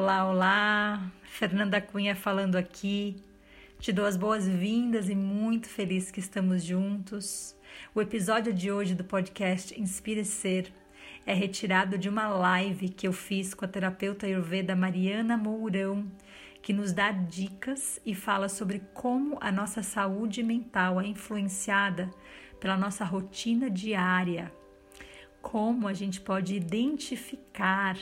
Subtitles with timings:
[0.00, 1.10] Olá, olá!
[1.24, 3.16] Fernanda Cunha falando aqui.
[3.80, 7.56] Te dou as boas-vindas e muito feliz que estamos juntos.
[7.92, 10.72] O episódio de hoje do podcast Inspire Ser
[11.26, 16.06] é retirado de uma live que eu fiz com a terapeuta Ayurveda Mariana Mourão,
[16.62, 22.08] que nos dá dicas e fala sobre como a nossa saúde mental é influenciada
[22.60, 24.52] pela nossa rotina diária,
[25.42, 27.96] como a gente pode identificar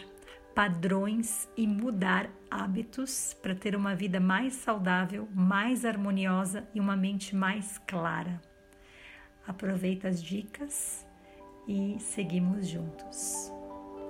[0.56, 7.36] padrões e mudar hábitos para ter uma vida mais saudável, mais harmoniosa e uma mente
[7.36, 8.40] mais clara.
[9.46, 11.06] Aproveita as dicas
[11.68, 13.52] e seguimos juntos.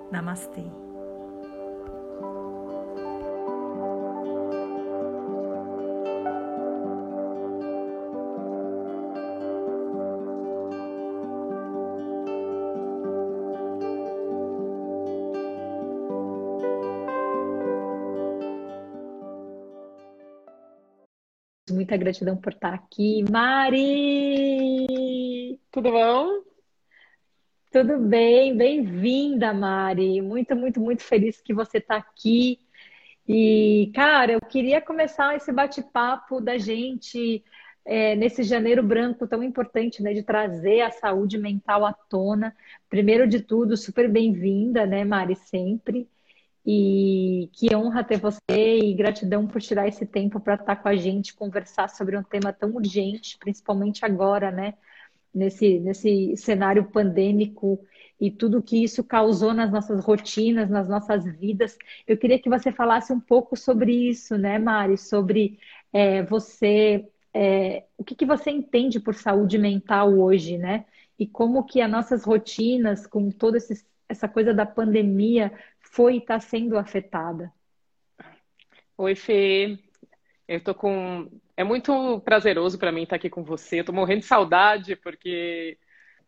[0.09, 0.86] Namastê.
[21.87, 23.23] Muita gratidão por estar aqui.
[23.31, 24.87] Mari!
[25.71, 26.41] Tudo bom?
[27.71, 30.21] Tudo bem, bem-vinda, Mari.
[30.21, 32.59] Muito, muito, muito feliz que você está aqui.
[33.25, 37.41] E, cara, eu queria começar esse bate-papo da gente
[37.85, 42.53] é, nesse janeiro branco tão importante, né, de trazer a saúde mental à tona.
[42.89, 46.05] Primeiro de tudo, super bem-vinda, né, Mari, sempre.
[46.69, 50.95] E que honra ter você e gratidão por tirar esse tempo para estar com a
[50.97, 54.73] gente, conversar sobre um tema tão urgente, principalmente agora, né?
[55.33, 57.79] Nesse, nesse cenário pandêmico
[58.19, 61.77] e tudo que isso causou nas nossas rotinas, nas nossas vidas.
[62.05, 64.97] Eu queria que você falasse um pouco sobre isso, né, Mari?
[64.97, 65.59] Sobre
[65.93, 70.85] é, você, é, o que, que você entende por saúde mental hoje, né?
[71.17, 73.57] E como que as nossas rotinas, com toda
[74.09, 75.51] essa coisa da pandemia,
[75.97, 77.51] foi e está sendo afetada?
[78.95, 79.79] Oi, Fê.
[80.47, 81.27] Eu tô com.
[81.57, 83.79] É muito prazeroso para mim estar aqui com você.
[83.79, 85.75] Eu tô morrendo de saudade, porque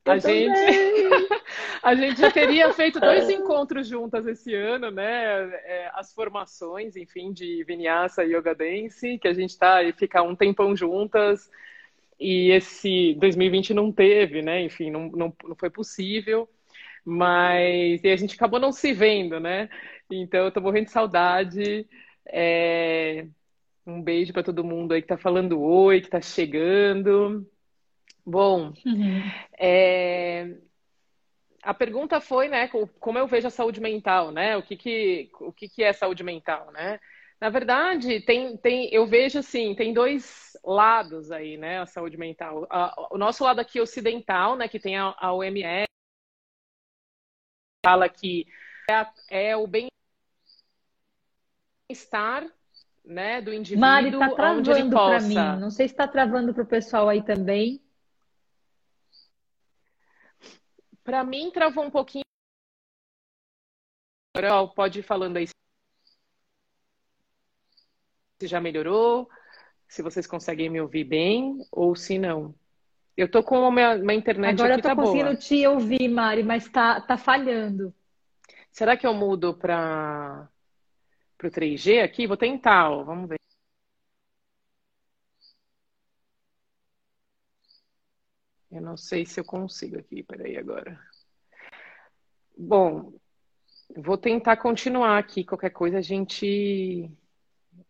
[0.04, 0.50] a gente...
[1.84, 5.44] a gente já teria feito dois encontros juntas esse ano, né?
[5.64, 10.24] É, as formações, enfim, de Vinyasa e Yoga Dance, que a gente tá e fica
[10.24, 11.48] um tempão juntas.
[12.20, 14.64] E esse 2020 não teve, né?
[14.64, 16.50] Enfim, não, não, não foi possível.
[17.06, 19.70] Mas e a gente acabou não se vendo, né?
[20.10, 21.88] Então eu tô morrendo de saudade.
[22.28, 23.28] É...
[23.86, 27.50] Um beijo para todo mundo aí que tá falando oi, que tá chegando.
[28.26, 29.24] Bom, uhum.
[29.58, 30.56] é...
[31.64, 34.56] a pergunta foi, né, como eu vejo a saúde mental, né?
[34.58, 37.00] O que que, o que, que é saúde mental, né?
[37.42, 42.68] Na verdade, tem, tem, eu vejo assim, tem dois lados aí, né, a saúde mental.
[43.10, 45.89] o nosso lado aqui ocidental, né, que tem a, a OMS,
[47.86, 48.48] fala que
[48.90, 49.92] é, é o bem-estar
[53.06, 55.36] né, do indivíduo Mari, tá travando para mim.
[55.60, 57.82] Não sei se está travando para o pessoal aí também.
[61.04, 62.24] Para mim, travou um pouquinho.
[64.76, 65.54] Pode ir falando aí se
[68.48, 69.30] já melhorou,
[69.88, 72.56] se vocês conseguem me ouvir bem ou se não.
[73.20, 75.36] Eu tô com uma, uma internet Agora aqui, eu tô tá conseguindo boa.
[75.36, 77.94] te ouvir, Mari, mas tá, tá falhando.
[78.72, 80.50] Será que eu mudo para
[81.44, 82.26] o 3G aqui?
[82.26, 83.04] Vou tentar, ó.
[83.04, 83.38] Vamos ver.
[88.72, 90.98] Eu não sei se eu consigo aqui, peraí agora.
[92.58, 93.12] Bom,
[93.98, 95.44] vou tentar continuar aqui.
[95.44, 97.12] Qualquer coisa a gente.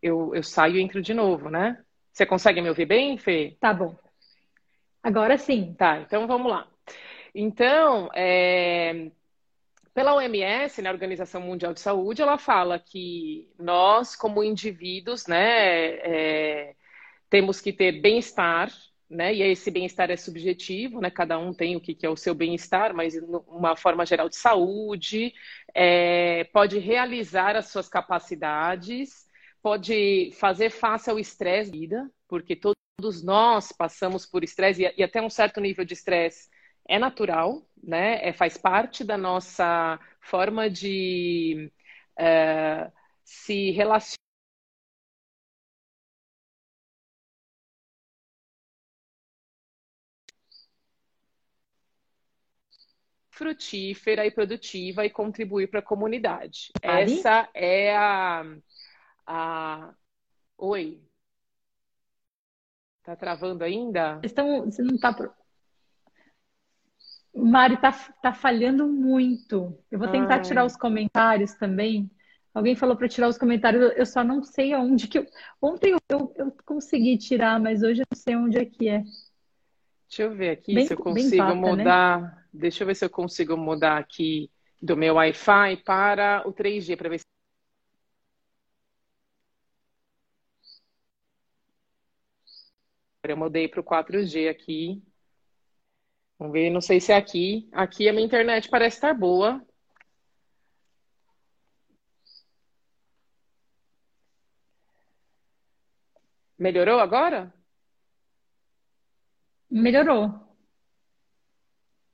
[0.02, 1.80] Eu, eu saio e entro de novo, né?
[2.12, 3.56] Você consegue me ouvir bem, Fê?
[3.60, 3.96] Tá bom.
[5.02, 5.74] Agora sim.
[5.74, 6.68] Tá, então vamos lá.
[7.34, 9.10] Então, é,
[9.94, 16.74] pela OMS, né, Organização Mundial de Saúde, ela fala que nós, como indivíduos, né, é,
[17.28, 18.70] temos que ter bem-estar,
[19.08, 22.16] né, e esse bem-estar é subjetivo, né, cada um tem o que, que é o
[22.16, 23.14] seu bem-estar, mas
[23.48, 25.32] uma forma geral de saúde,
[25.74, 29.26] é, pode realizar as suas capacidades,
[29.62, 35.02] pode fazer face ao estresse da vida, porque todo todos nós passamos por estresse e,
[35.02, 36.50] até um certo nível de estresse
[36.86, 38.20] é natural, né?
[38.22, 41.72] É, faz parte da nossa forma de
[42.18, 42.90] é,
[43.24, 44.20] se relacionar.
[53.30, 56.70] frutífera e produtiva e contribuir para a comunidade.
[56.82, 57.14] Ari?
[57.14, 58.44] Essa é a,
[59.26, 59.94] a...
[60.58, 61.00] Oi.
[63.02, 64.20] Tá travando ainda?
[64.22, 65.14] Estão, você não tá.
[67.34, 67.92] Mari, tá,
[68.22, 69.78] tá falhando muito.
[69.90, 70.42] Eu vou tentar Ai.
[70.42, 72.10] tirar os comentários também,
[72.52, 75.26] Alguém falou para tirar os comentários, eu só não sei aonde que eu.
[75.62, 79.04] Ontem eu, eu, eu, consegui tirar, mas hoje eu não sei onde é que é.
[80.08, 81.54] Deixa eu ver aqui bem, se eu consigo né?
[81.54, 82.20] mudar.
[82.20, 82.44] Né?
[82.52, 84.50] Deixa eu ver se eu consigo mudar aqui
[84.82, 87.26] do meu Wi-Fi para o 3G para ver se
[93.22, 95.02] Eu mudei para o 4G aqui.
[96.38, 97.68] Vamos ver, não sei se é aqui.
[97.72, 99.64] Aqui a minha internet parece estar boa.
[106.58, 107.52] Melhorou agora?
[109.70, 110.24] Melhorou.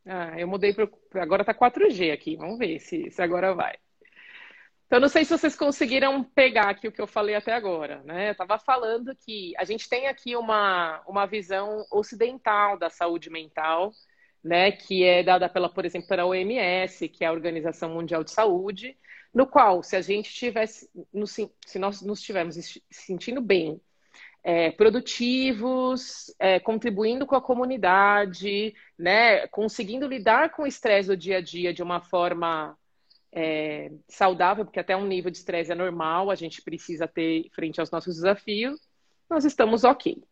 [0.04, 0.88] Ah, eu mudei para.
[1.22, 2.36] Agora tá 4G aqui.
[2.36, 3.76] Vamos ver se, se agora vai.
[4.86, 8.28] Então, não sei se vocês conseguiram pegar aqui o que eu falei até agora, né?
[8.28, 13.90] Eu estava falando que a gente tem aqui uma, uma visão ocidental da saúde mental,
[14.44, 14.70] né?
[14.70, 18.96] Que é dada pela, por exemplo, pela OMS, que é a Organização Mundial de Saúde,
[19.34, 20.88] no qual, se a gente tivesse,
[21.66, 22.56] se nós nos estivermos
[22.90, 23.80] sentindo bem,
[24.44, 29.48] é, produtivos, é, contribuindo com a comunidade, né?
[29.48, 32.78] Conseguindo lidar com o estresse do dia a dia de uma forma
[33.36, 37.78] é, saudável, porque até um nível de estresse é normal, a gente precisa ter frente
[37.78, 38.80] aos nossos desafios,
[39.28, 40.22] nós estamos ok.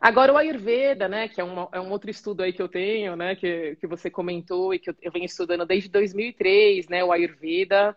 [0.00, 3.14] Agora, o Ayurveda, né, que é, uma, é um outro estudo aí que eu tenho,
[3.14, 7.12] né, que, que você comentou e que eu, eu venho estudando desde 2003, né, o
[7.12, 7.96] Ayurveda.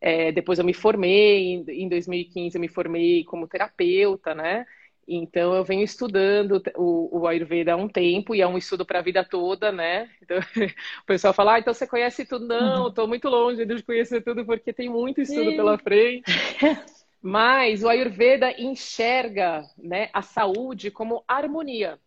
[0.00, 4.66] É, depois eu me formei, em, em 2015 eu me formei como terapeuta, né,
[5.08, 8.98] então, eu venho estudando o, o Ayurveda há um tempo e é um estudo para
[8.98, 10.10] a vida toda, né?
[10.20, 10.36] Então,
[11.02, 12.46] o pessoal fala, ah, então você conhece tudo.
[12.46, 15.56] Não, estou muito longe de conhecer tudo porque tem muito estudo Sim.
[15.56, 16.30] pela frente.
[17.22, 21.98] Mas o Ayurveda enxerga né, a saúde como harmonia.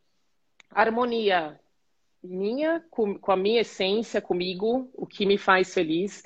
[0.69, 1.59] Harmonia
[2.23, 6.21] minha, com, com a minha essência, comigo, o que me faz feliz.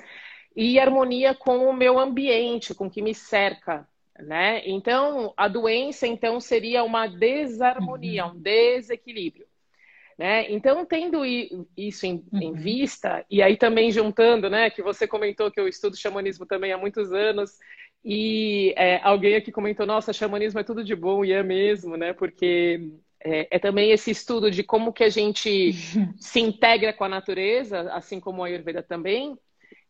[0.54, 3.88] E harmonia com o meu ambiente, com o que me cerca,
[4.20, 4.62] né?
[4.66, 8.32] Então, a doença então seria uma desarmonia, uhum.
[8.32, 9.46] um desequilíbrio.
[10.18, 10.50] Né?
[10.50, 11.22] Então, tendo
[11.76, 12.42] isso em, uhum.
[12.42, 16.72] em, vista, e aí também juntando, né, que você comentou que eu estudo xamanismo também
[16.72, 17.58] há muitos anos,
[18.02, 22.14] e é, alguém aqui comentou, nossa, xamanismo é tudo de bom, e é mesmo, né,
[22.14, 22.90] porque
[23.20, 25.72] é, é também esse estudo de como que a gente
[26.18, 29.36] se integra com a natureza, assim como a Ayurveda também,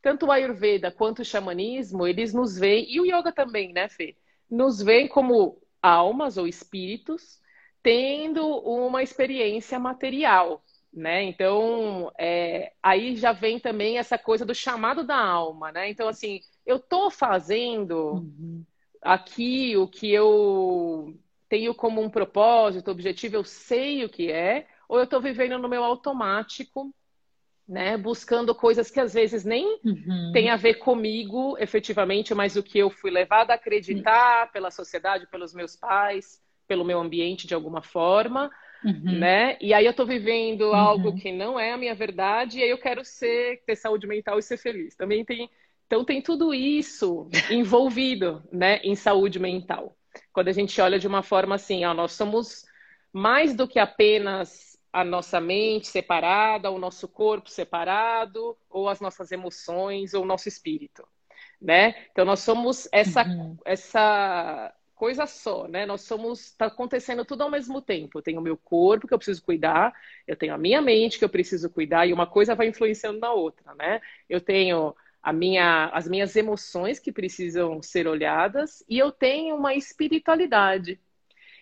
[0.07, 4.15] tanto o Ayurveda quanto o xamanismo, eles nos veem, e o yoga também, né, Fê?
[4.49, 7.41] Nos veem como almas ou espíritos
[7.83, 10.63] tendo uma experiência material,
[10.95, 11.25] né?
[11.25, 15.91] Então, é, aí já vem também essa coisa do chamado da alma, né?
[15.91, 18.65] Então, assim, eu tô fazendo uhum.
[19.03, 21.19] aqui o que eu
[21.49, 25.69] tenho como um propósito, objetivo, eu sei o que é, ou eu estou vivendo no
[25.69, 26.95] meu automático
[27.69, 27.97] né?
[27.97, 30.31] Buscando coisas que às vezes nem uhum.
[30.33, 35.27] tem a ver comigo efetivamente, mas o que eu fui levada a acreditar pela sociedade,
[35.27, 38.51] pelos meus pais, pelo meu ambiente de alguma forma,
[38.85, 39.19] uhum.
[39.19, 39.57] né?
[39.61, 40.75] E aí eu tô vivendo uhum.
[40.75, 44.39] algo que não é a minha verdade e aí eu quero ser, ter saúde mental
[44.39, 44.95] e ser feliz.
[44.95, 45.51] Também tem,
[45.87, 49.97] então tem tudo isso envolvido, né, em saúde mental.
[50.33, 52.65] Quando a gente olha de uma forma assim, ó, nós somos
[53.13, 59.31] mais do que apenas a nossa mente separada, o nosso corpo separado, ou as nossas
[59.31, 61.07] emoções, ou o nosso espírito,
[61.61, 62.07] né?
[62.11, 63.59] Então nós somos essa uhum.
[63.63, 65.85] essa coisa só, né?
[65.85, 68.17] Nós somos está acontecendo tudo ao mesmo tempo.
[68.17, 69.93] Eu tenho o meu corpo que eu preciso cuidar,
[70.27, 73.31] eu tenho a minha mente que eu preciso cuidar e uma coisa vai influenciando na
[73.31, 74.01] outra, né?
[74.31, 79.75] Eu tenho a minha, as minhas emoções que precisam ser olhadas e eu tenho uma
[79.75, 80.99] espiritualidade.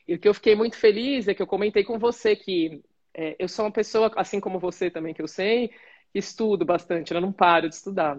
[0.06, 2.80] E o que eu fiquei muito feliz é que eu comentei com você que
[3.14, 5.68] é, eu sou uma pessoa, assim como você também, que eu sei,
[6.12, 8.18] que estudo bastante, eu não paro de estudar.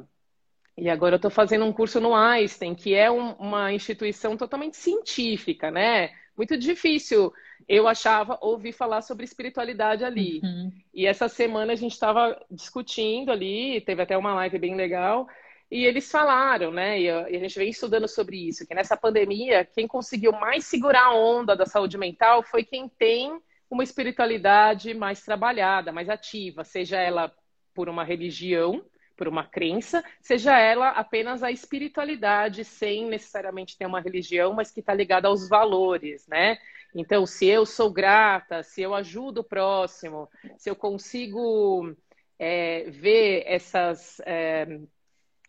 [0.77, 4.75] E agora eu estou fazendo um curso no Einstein, que é um, uma instituição totalmente
[4.75, 6.11] científica, né?
[6.35, 7.31] Muito difícil.
[7.67, 10.41] Eu achava, ouvir falar sobre espiritualidade ali.
[10.43, 10.71] Uhum.
[10.93, 15.27] E essa semana a gente estava discutindo ali, teve até uma live bem legal,
[15.71, 16.99] e eles falaram, né?
[16.99, 21.15] E a gente vem estudando sobre isso, que nessa pandemia, quem conseguiu mais segurar a
[21.15, 27.33] onda da saúde mental foi quem tem uma espiritualidade mais trabalhada, mais ativa, seja ela
[27.73, 34.01] por uma religião, por uma crença, seja ela apenas a espiritualidade, sem necessariamente ter uma
[34.01, 36.57] religião, mas que está ligada aos valores, né?
[36.93, 41.93] Então, se eu sou grata, se eu ajudo o próximo, se eu consigo
[42.39, 44.79] é, ver essas, é,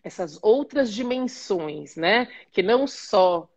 [0.03, 2.27] essas outras dimensões, né?
[2.51, 3.49] Que não só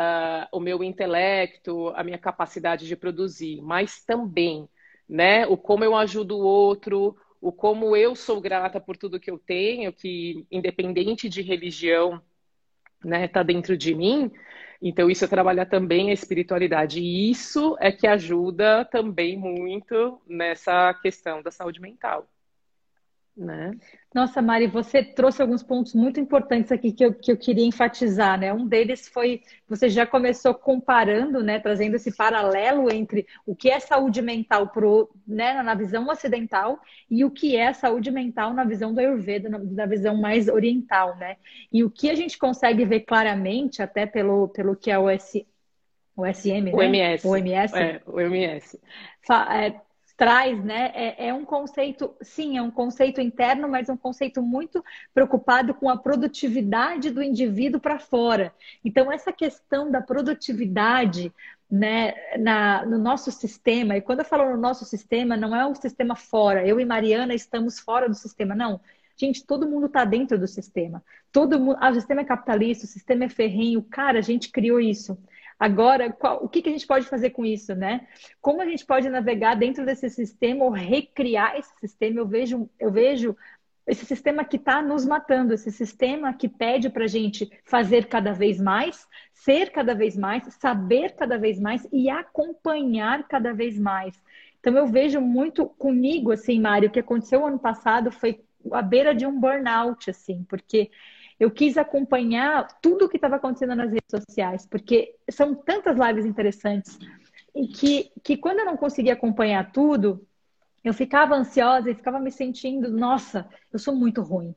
[0.00, 4.68] uh, o meu intelecto, a minha capacidade de produzir, mas também,
[5.08, 9.30] né, o como eu ajudo o outro, o como eu sou grata por tudo que
[9.30, 12.20] eu tenho, que independente de religião,
[13.04, 13.26] né?
[13.28, 14.30] Tá dentro de mim.
[14.82, 17.00] Então, isso é trabalhar também a espiritualidade.
[17.00, 22.28] E isso é que ajuda também muito nessa questão da saúde mental.
[23.40, 23.72] Né?
[24.14, 28.38] Nossa, Mari, você trouxe alguns pontos muito importantes aqui que eu, que eu queria enfatizar,
[28.38, 28.52] né?
[28.52, 31.58] Um deles foi, você já começou comparando, né?
[31.58, 36.78] Trazendo esse paralelo entre o que é saúde mental pro, né, na visão ocidental
[37.10, 41.16] e o que é saúde mental na visão do Ayurveda, na, na visão mais oriental,
[41.16, 41.38] né?
[41.72, 45.46] E o que a gente consegue ver claramente, até pelo, pelo que é o S,
[46.14, 46.26] o
[46.82, 46.84] né?
[46.84, 47.26] MS.
[47.26, 47.74] O MS.
[47.74, 48.78] É, o MS.
[49.30, 49.80] É,
[50.20, 50.92] traz, né?
[50.94, 54.84] É, é, um conceito, sim, é um conceito interno, mas um conceito muito
[55.14, 58.54] preocupado com a produtividade do indivíduo para fora.
[58.84, 61.32] Então, essa questão da produtividade
[61.70, 65.74] né, na, no nosso sistema, e quando eu falo no nosso sistema, não é um
[65.74, 68.78] sistema fora, eu e Mariana estamos fora do sistema, não.
[69.16, 71.02] Gente, todo mundo está dentro do sistema.
[71.32, 73.82] Todo mundo, ah, o sistema é capitalista, o sistema é ferrenho.
[73.82, 75.18] Cara, a gente criou isso.
[75.60, 78.08] Agora, qual, o que, que a gente pode fazer com isso, né?
[78.40, 82.18] Como a gente pode navegar dentro desse sistema ou recriar esse sistema?
[82.18, 83.36] Eu vejo, eu vejo
[83.86, 88.32] esse sistema que está nos matando, esse sistema que pede para a gente fazer cada
[88.32, 94.14] vez mais, ser cada vez mais, saber cada vez mais e acompanhar cada vez mais.
[94.60, 99.14] Então eu vejo muito comigo, assim, Mário, o que aconteceu ano passado foi à beira
[99.14, 100.90] de um burnout, assim, porque
[101.40, 106.26] eu quis acompanhar tudo o que estava acontecendo nas redes sociais, porque são tantas lives
[106.26, 106.98] interessantes
[107.54, 110.24] e que, que quando eu não conseguia acompanhar tudo,
[110.84, 114.54] eu ficava ansiosa e ficava me sentindo, nossa, eu sou muito ruim.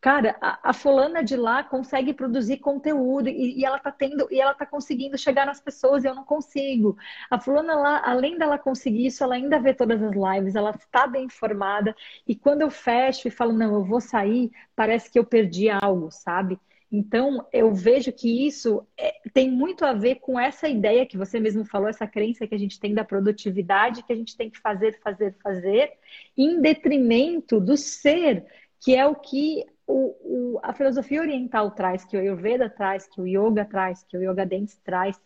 [0.00, 4.40] Cara, a, a, fulana de lá consegue produzir conteúdo e, e, ela tá tendo e
[4.40, 6.96] ela tá conseguindo chegar nas pessoas e eu não consigo.
[7.30, 11.06] A fulana lá, além dela conseguir isso, ela ainda vê todas as lives, ela está
[11.06, 11.94] bem informada
[12.26, 16.10] e quando eu fecho e falo não, eu vou sair, parece que eu perdi algo,
[16.10, 16.58] sabe?
[16.92, 21.38] Então, eu vejo que isso é, tem muito a ver com essa ideia que você
[21.38, 24.58] mesmo falou, essa crença que a gente tem da produtividade, que a gente tem que
[24.58, 25.92] fazer, fazer, fazer,
[26.36, 28.44] em detrimento do ser,
[28.80, 33.20] que é o que o, o, a filosofia oriental traz, que o Ayurveda traz, que
[33.20, 35.20] o Yoga traz, que o Yoga Dance traz.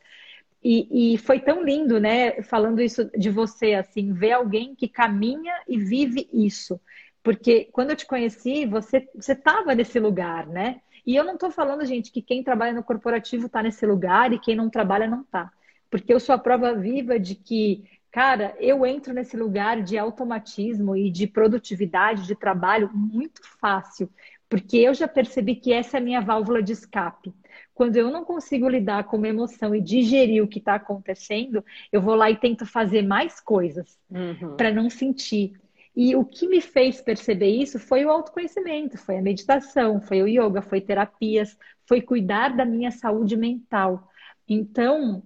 [0.63, 5.53] E, e, foi tão lindo, né, falando isso de você, assim, ver alguém que caminha
[5.69, 6.81] e vive isso.
[7.23, 10.81] Porque quando eu te conheci, você estava nesse lugar, né?
[11.07, 14.39] E eu não estou falando, gente, que quem trabalha no corporativo está nesse lugar e
[14.39, 15.51] quem não trabalha não está.
[15.91, 17.85] Porque eu sou a prova viva de que,
[18.15, 24.09] cara, eu entro nesse lugar de automatismo e de produtividade, de trabalho muito fácil.
[24.49, 27.35] Porque eu já percebi que essa é a minha válvula de escape.
[27.75, 32.01] Quando eu não consigo lidar com uma emoção e digerir o que está acontecendo, eu
[32.01, 34.57] vou lá e tento fazer mais coisas uhum.
[34.57, 35.55] para não sentir.
[35.97, 40.29] E o que me fez perceber isso foi o autoconhecimento, foi a meditação, foi o
[40.29, 44.09] yoga, foi terapias, foi cuidar da minha saúde mental.
[44.49, 45.25] Então,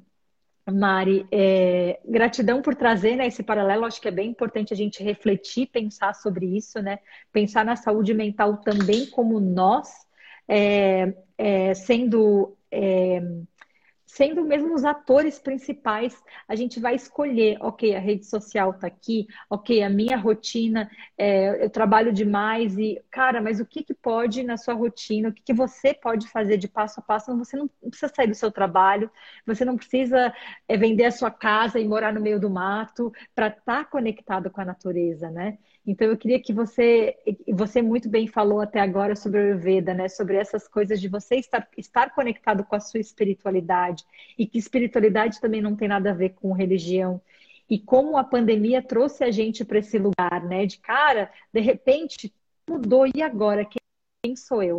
[0.71, 3.85] Mari, é, gratidão por trazer né, esse paralelo.
[3.85, 6.99] Acho que é bem importante a gente refletir, pensar sobre isso, né?
[7.33, 9.89] Pensar na saúde mental também como nós,
[10.47, 13.23] é, é, sendo é,
[14.19, 19.29] sendo mesmo os atores principais, a gente vai escolher, ok, a rede social está aqui,
[19.49, 24.43] ok, a minha rotina, é, eu trabalho demais e, cara, mas o que, que pode
[24.43, 27.39] na sua rotina, o que, que você pode fazer de passo a passo?
[27.39, 29.09] Você não precisa sair do seu trabalho,
[29.47, 30.35] você não precisa
[30.67, 34.51] é, vender a sua casa e morar no meio do mato para estar tá conectado
[34.51, 35.59] com a natureza, né?
[35.89, 37.17] Então eu queria que você,
[37.49, 40.07] você muito bem falou até agora sobre o Ayurveda, né?
[40.07, 44.05] Sobre essas coisas de você estar, estar conectado com a sua espiritualidade
[44.37, 47.23] e que espiritualidade também não tem nada a ver com religião.
[47.71, 50.67] E como a pandemia trouxe a gente para esse lugar, né?
[50.67, 52.35] De cara, de repente
[52.69, 53.67] mudou e agora
[54.23, 54.79] quem sou eu?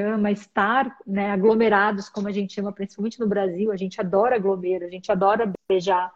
[0.00, 4.86] Ama estar né, aglomerados, como a gente chama, principalmente no Brasil, a gente adora aglomero,
[4.86, 6.12] a gente adora beijar.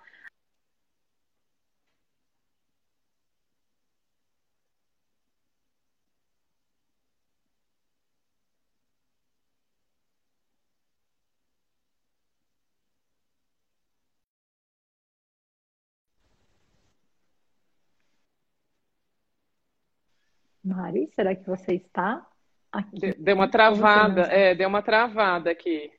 [20.64, 22.26] Mari, será que você está?
[22.72, 23.14] Aqui.
[23.18, 25.92] Deu uma travada, é, deu uma travada aqui.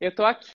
[0.00, 0.52] Eu tô aqui.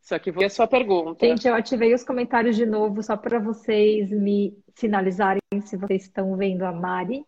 [0.00, 0.42] Só que vou...
[0.42, 1.24] é a sua pergunta.
[1.24, 6.34] Gente, eu ativei os comentários de novo só para vocês me sinalizarem se vocês estão
[6.36, 7.24] vendo a Mari.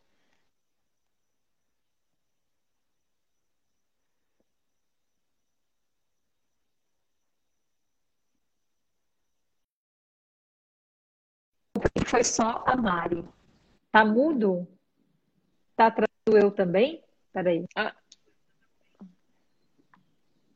[12.06, 13.24] Foi só a Mari.
[13.90, 14.66] Tá mudo?
[15.82, 17.02] Tá travando eu também?
[17.32, 17.64] Peraí.
[17.74, 17.92] Ah.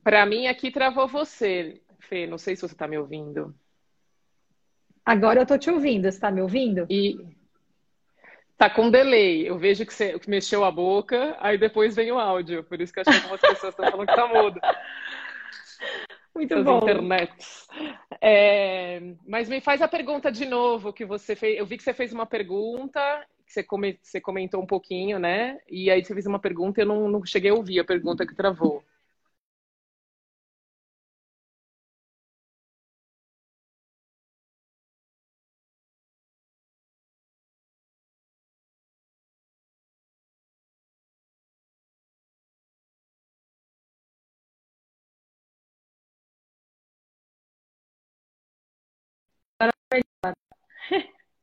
[0.04, 2.28] Para mim, aqui travou você, Fê.
[2.28, 3.52] Não sei se você está me ouvindo.
[5.04, 6.04] Agora eu estou te ouvindo.
[6.04, 6.86] Você está me ouvindo?
[6.88, 7.18] E
[8.56, 9.48] tá com delay.
[9.48, 12.62] Eu vejo que você mexeu a boca, aí depois vem o áudio.
[12.62, 14.60] Por isso que acho que algumas pessoas estão falando que tá mudo.
[16.36, 16.78] Muito As bom.
[16.78, 17.66] internets.
[18.20, 21.58] É, mas me faz a pergunta de novo que você fez.
[21.58, 23.52] Eu vi que você fez uma pergunta, que
[24.02, 25.58] você comentou um pouquinho, né?
[25.68, 28.26] E aí você fez uma pergunta e eu não, não cheguei a ouvir a pergunta
[28.26, 28.84] que travou.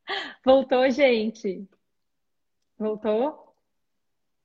[0.44, 1.66] Voltou, gente.
[2.84, 3.56] Voltou?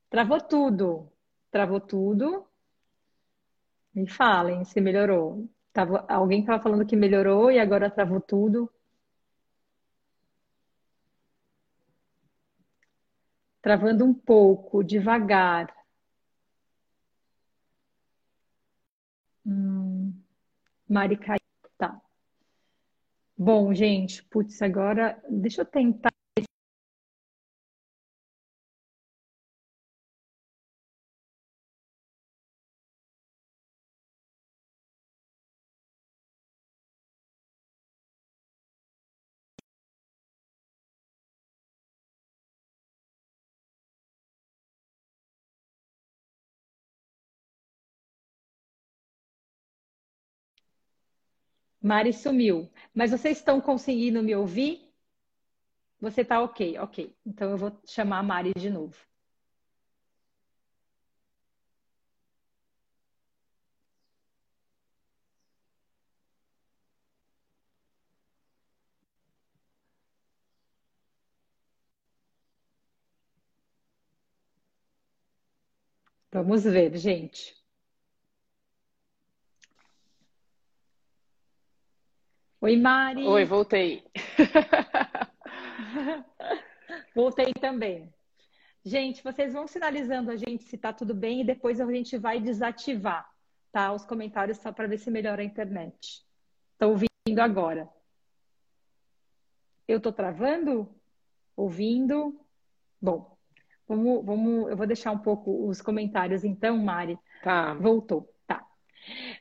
[0.09, 1.11] Travou tudo.
[1.51, 2.47] Travou tudo.
[3.93, 5.49] Me falem se melhorou.
[5.73, 8.71] Tava, alguém estava falando que melhorou e agora travou tudo.
[13.61, 15.73] Travando um pouco, devagar.
[19.45, 20.13] Hum.
[21.77, 22.01] Tá.
[23.37, 26.18] Bom, gente, putz, agora deixa eu tentar.
[51.89, 52.69] Mari sumiu.
[52.93, 54.73] Mas vocês estão conseguindo me ouvir?
[56.01, 57.15] Você está ok, ok.
[57.25, 58.95] Então eu vou chamar a Mari de novo.
[76.31, 77.55] Vamos ver, gente.
[82.61, 83.25] Oi, Mari.
[83.25, 84.03] Oi, voltei.
[87.15, 88.13] voltei também.
[88.83, 92.41] Gente, vocês vão sinalizando a gente se tá tudo bem e depois a gente vai
[92.41, 93.29] desativar,
[93.71, 93.93] tá?
[93.93, 96.21] Os comentários só para ver se melhora a internet.
[96.73, 97.87] Estou ouvindo agora.
[99.87, 100.93] Eu estou travando?
[101.55, 102.45] Ouvindo?
[103.01, 103.37] Bom,
[103.87, 107.17] vamos, vamos, eu vou deixar um pouco os comentários então, Mari.
[107.41, 107.73] Tá.
[107.75, 108.29] Voltou.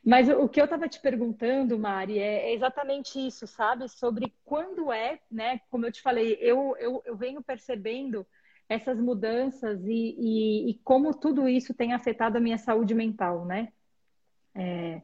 [0.05, 3.87] Mas o que eu estava te perguntando, Mari, é, é, exatamente isso, sabe?
[3.89, 5.59] Sobre quando é, né?
[5.69, 8.25] Como eu te falei, eu, eu, eu venho percebendo
[8.67, 13.73] essas mudanças e, e, e, como tudo isso tem afetado a minha saúde mental, né?
[14.55, 15.01] É,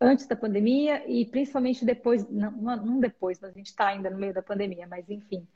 [0.00, 4.34] antes da pandemia e principalmente depois, não, não depois, a gente está ainda no meio
[4.34, 5.46] da pandemia, mas enfim,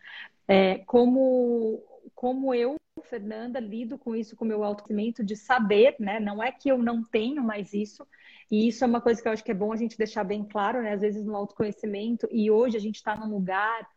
[0.48, 1.82] é, como,
[2.14, 6.20] como eu, Fernanda, lido com isso, com o meu autoconhecimento, de saber, né?
[6.20, 8.06] Não é que eu não tenho mais isso,
[8.50, 10.44] e isso é uma coisa que eu acho que é bom a gente deixar bem
[10.44, 10.92] claro, né?
[10.92, 13.88] Às vezes no autoconhecimento, e hoje a gente está num lugar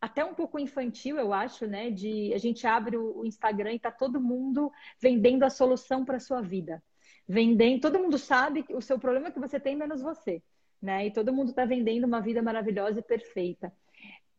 [0.00, 1.90] até um pouco infantil, eu acho, né?
[1.90, 6.40] De a gente abre o Instagram e tá todo mundo vendendo a solução para sua
[6.40, 6.82] vida.
[7.26, 10.42] Vendendo, todo mundo sabe que o seu problema é que você tem menos você,
[10.80, 11.06] né?
[11.06, 13.72] E todo mundo está vendendo uma vida maravilhosa e perfeita.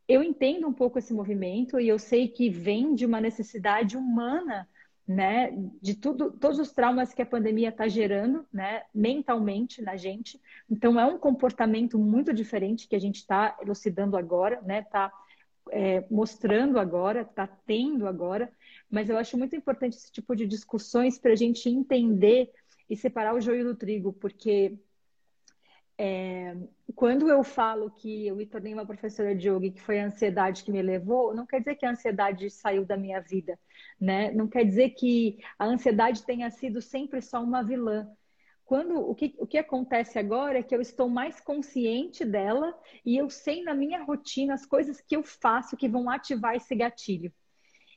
[0.07, 4.69] Eu entendo um pouco esse movimento e eu sei que vem de uma necessidade humana
[5.07, 10.41] né, de tudo, todos os traumas que a pandemia está gerando, né, mentalmente na gente.
[10.69, 15.11] Então é um comportamento muito diferente que a gente está elucidando agora, né, está
[15.71, 18.51] é, mostrando agora, está tendo agora.
[18.89, 22.51] Mas eu acho muito importante esse tipo de discussões para a gente entender
[22.89, 24.77] e separar o joio do trigo, porque
[25.97, 26.55] é,
[26.93, 30.05] quando eu falo que eu me tornei uma professora de yoga e que foi a
[30.05, 33.57] ansiedade que me levou, não quer dizer que a ansiedade saiu da minha vida,
[33.99, 34.31] né?
[34.31, 38.09] Não quer dizer que a ansiedade tenha sido sempre só uma vilã.
[38.65, 43.15] Quando o que, o que acontece agora é que eu estou mais consciente dela e
[43.15, 47.31] eu sei na minha rotina as coisas que eu faço que vão ativar esse gatilho.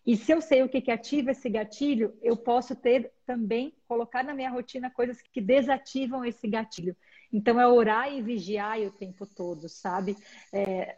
[0.08, 4.24] E se eu sei o que, que ativa esse gatilho, eu posso ter também, colocar
[4.24, 6.96] na minha rotina coisas que desativam esse gatilho.
[7.32, 10.16] Então, é orar e vigiar o tempo todo, sabe?
[10.52, 10.96] É,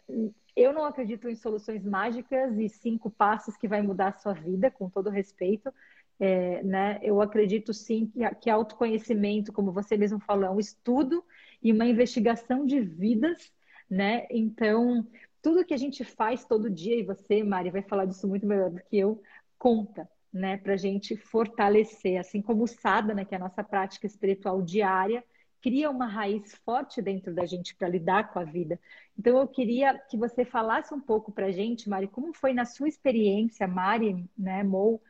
[0.57, 4.71] eu não acredito em soluções mágicas e cinco passos que vai mudar a sua vida,
[4.71, 5.73] com todo respeito.
[6.19, 6.99] É, né?
[7.03, 11.25] Eu acredito sim que, que autoconhecimento, como você mesmo falou, é um estudo
[11.63, 13.51] e uma investigação de vidas,
[13.89, 14.27] né?
[14.31, 15.07] Então,
[15.43, 18.71] tudo que a gente faz todo dia, e você, Mari, vai falar disso muito melhor
[18.71, 19.23] do que eu,
[19.59, 24.07] conta, né, para a gente fortalecer, assim como o sadhana, que é a nossa prática
[24.07, 25.25] espiritual diária,
[25.61, 28.81] cria uma raiz forte dentro da gente para lidar com a vida.
[29.19, 32.65] Então eu queria que você falasse um pouco para a gente, Mari, como foi na
[32.65, 35.03] sua experiência, Mari, né, Mou,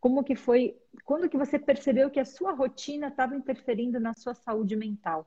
[0.00, 4.34] como que foi, quando que você percebeu que a sua rotina estava interferindo na sua
[4.34, 5.26] saúde mental?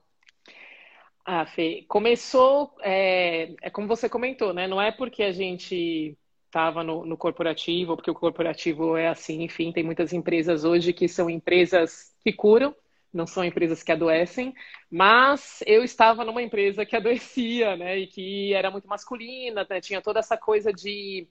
[1.25, 4.67] Ah, Fê, começou, é, é como você comentou, né?
[4.67, 9.71] Não é porque a gente estava no, no, corporativo, porque o corporativo é assim, enfim,
[9.71, 12.73] tem muitas empresas hoje que são empresas que curam,
[13.17, 14.53] não são empresas que adoecem,
[14.89, 17.97] mas eu estava numa empresa que adoecia, né?
[17.97, 19.81] E que era muito masculina, né?
[19.81, 21.27] Tinha toda essa coisa de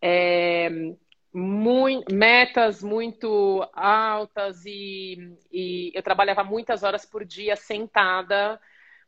[0.00, 0.70] é,
[2.12, 8.60] metas muito altas e, e eu trabalhava muitas horas por dia sentada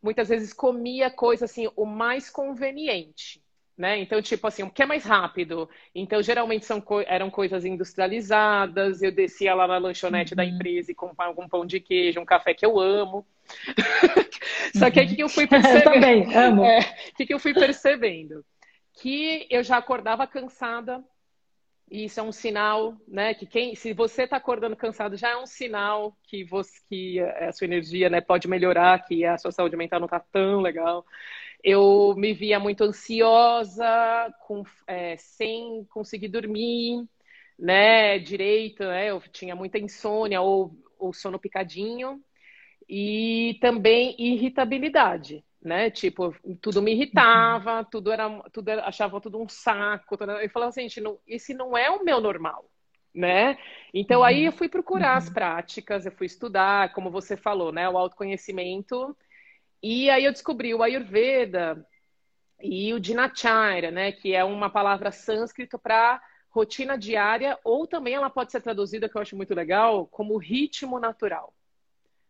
[0.02, 3.42] muitas vezes comia coisa assim, o mais conveniente.
[3.76, 3.98] Né?
[3.98, 5.68] Então, tipo assim, o que é mais rápido?
[5.94, 9.02] Então, geralmente são co eram coisas industrializadas.
[9.02, 10.36] Eu descia lá na lanchonete uhum.
[10.36, 13.26] da empresa e comprava algum pão de queijo, um café que eu amo.
[14.74, 15.78] Só que aí que eu fui percebendo.
[15.78, 16.64] eu também, amo.
[16.64, 16.80] É,
[17.14, 18.42] que, que eu fui percebendo?
[18.94, 21.04] Que eu já acordava cansada,
[21.90, 23.32] e isso é um sinal, né?
[23.34, 27.52] Que quem, se você está acordando cansado, já é um sinal que você, que a
[27.52, 31.04] sua energia, né, pode melhorar, que a sua saúde mental não está tão legal.
[31.68, 37.05] Eu me via muito ansiosa, com, é, sem conseguir dormir,
[37.59, 39.11] né, direito, né?
[39.11, 42.22] Eu tinha muita insônia ou, ou sono picadinho
[42.88, 45.90] e também irritabilidade né?
[45.90, 47.85] Tipo, tudo me irritava, uhum.
[47.90, 50.16] tudo era, tudo era, achava tudo um saco.
[50.16, 52.70] Tudo, eu falava assim, gente, não, esse não é o meu normal,
[53.12, 53.59] né?
[53.92, 54.24] Então uhum.
[54.24, 55.18] aí eu fui procurar uhum.
[55.18, 57.88] as práticas, eu fui estudar, como você falou, né?
[57.88, 59.16] O autoconhecimento.
[59.88, 61.87] E aí eu descobri o Ayurveda
[62.61, 64.11] e o Dinacharya, né?
[64.11, 66.20] Que é uma palavra sânscrito para
[66.51, 70.99] rotina diária, ou também ela pode ser traduzida, que eu acho muito legal, como ritmo
[70.99, 71.55] natural,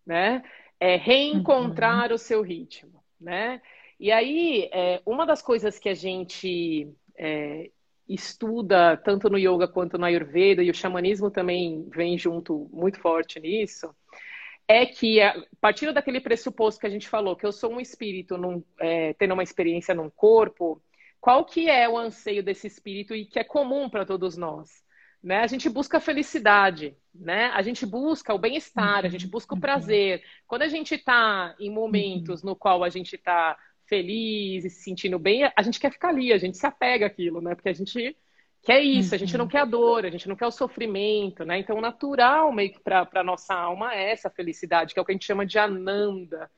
[0.04, 0.42] né?
[0.78, 2.16] É reencontrar uhum.
[2.16, 3.62] o seu ritmo né?
[3.98, 7.70] E aí, é, uma das coisas que a gente é,
[8.06, 13.40] estuda tanto no yoga quanto no ayurveda e o xamanismo também vem junto muito forte
[13.40, 13.94] nisso,
[14.68, 18.36] é que a partir daquele pressuposto que a gente falou, que eu sou um espírito
[18.36, 20.82] num, é, tendo uma experiência num corpo,
[21.20, 24.84] qual que é o anseio desse espírito e que é comum para todos nós?
[25.22, 25.38] Né?
[25.38, 27.46] A gente busca a felicidade, né?
[27.46, 30.22] A gente busca o bem-estar, a gente busca o prazer.
[30.46, 35.18] Quando a gente está em momentos no qual a gente está feliz e se sentindo
[35.18, 37.54] bem, a gente quer ficar ali, a gente se apega àquilo, né?
[37.54, 38.16] Porque a gente
[38.66, 39.50] quer isso, a gente não uhum.
[39.50, 41.56] quer a dor, a gente não quer o sofrimento, né?
[41.60, 45.12] Então, natural meio que para a nossa alma é essa felicidade, que é o que
[45.12, 46.50] a gente chama de ananda,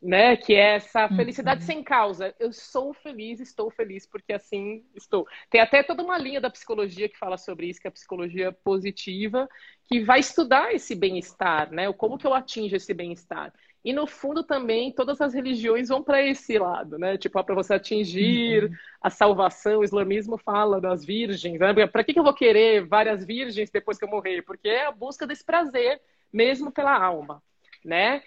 [0.00, 0.36] né?
[0.36, 1.66] Que é essa felicidade uhum.
[1.66, 2.34] sem causa.
[2.38, 5.26] Eu sou feliz, estou feliz porque assim estou.
[5.48, 8.52] Tem até toda uma linha da psicologia que fala sobre isso, que é a psicologia
[8.52, 9.48] positiva,
[9.88, 11.90] que vai estudar esse bem-estar, né?
[11.94, 13.50] Como que eu atinjo esse bem-estar.
[13.84, 17.18] E no fundo também todas as religiões vão para esse lado, né?
[17.18, 18.76] Tipo, para você atingir uhum.
[19.02, 21.58] a salvação, o islamismo fala das virgens.
[21.58, 21.86] Né?
[21.86, 24.40] Para que, que eu vou querer várias virgens depois que eu morrer?
[24.42, 26.00] Porque é a busca desse prazer
[26.32, 27.42] mesmo pela alma,
[27.84, 28.22] né?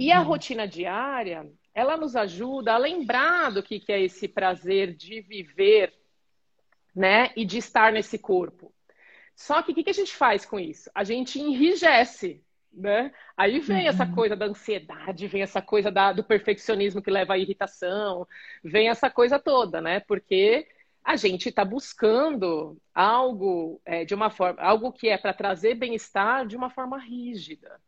[0.00, 0.26] E a uhum.
[0.26, 5.92] rotina diária, ela nos ajuda a lembrar do que, que é esse prazer de viver,
[6.94, 7.30] né?
[7.36, 8.72] E de estar nesse corpo.
[9.36, 10.90] Só que o que, que a gente faz com isso?
[10.94, 13.12] A gente enrijece, né?
[13.36, 13.88] Aí vem uhum.
[13.88, 18.26] essa coisa da ansiedade, vem essa coisa da, do perfeccionismo que leva à irritação,
[18.62, 20.00] vem essa coisa toda, né?
[20.00, 20.66] Porque
[21.04, 26.46] a gente está buscando algo é, de uma forma, algo que é para trazer bem-estar
[26.46, 27.80] de uma forma rígida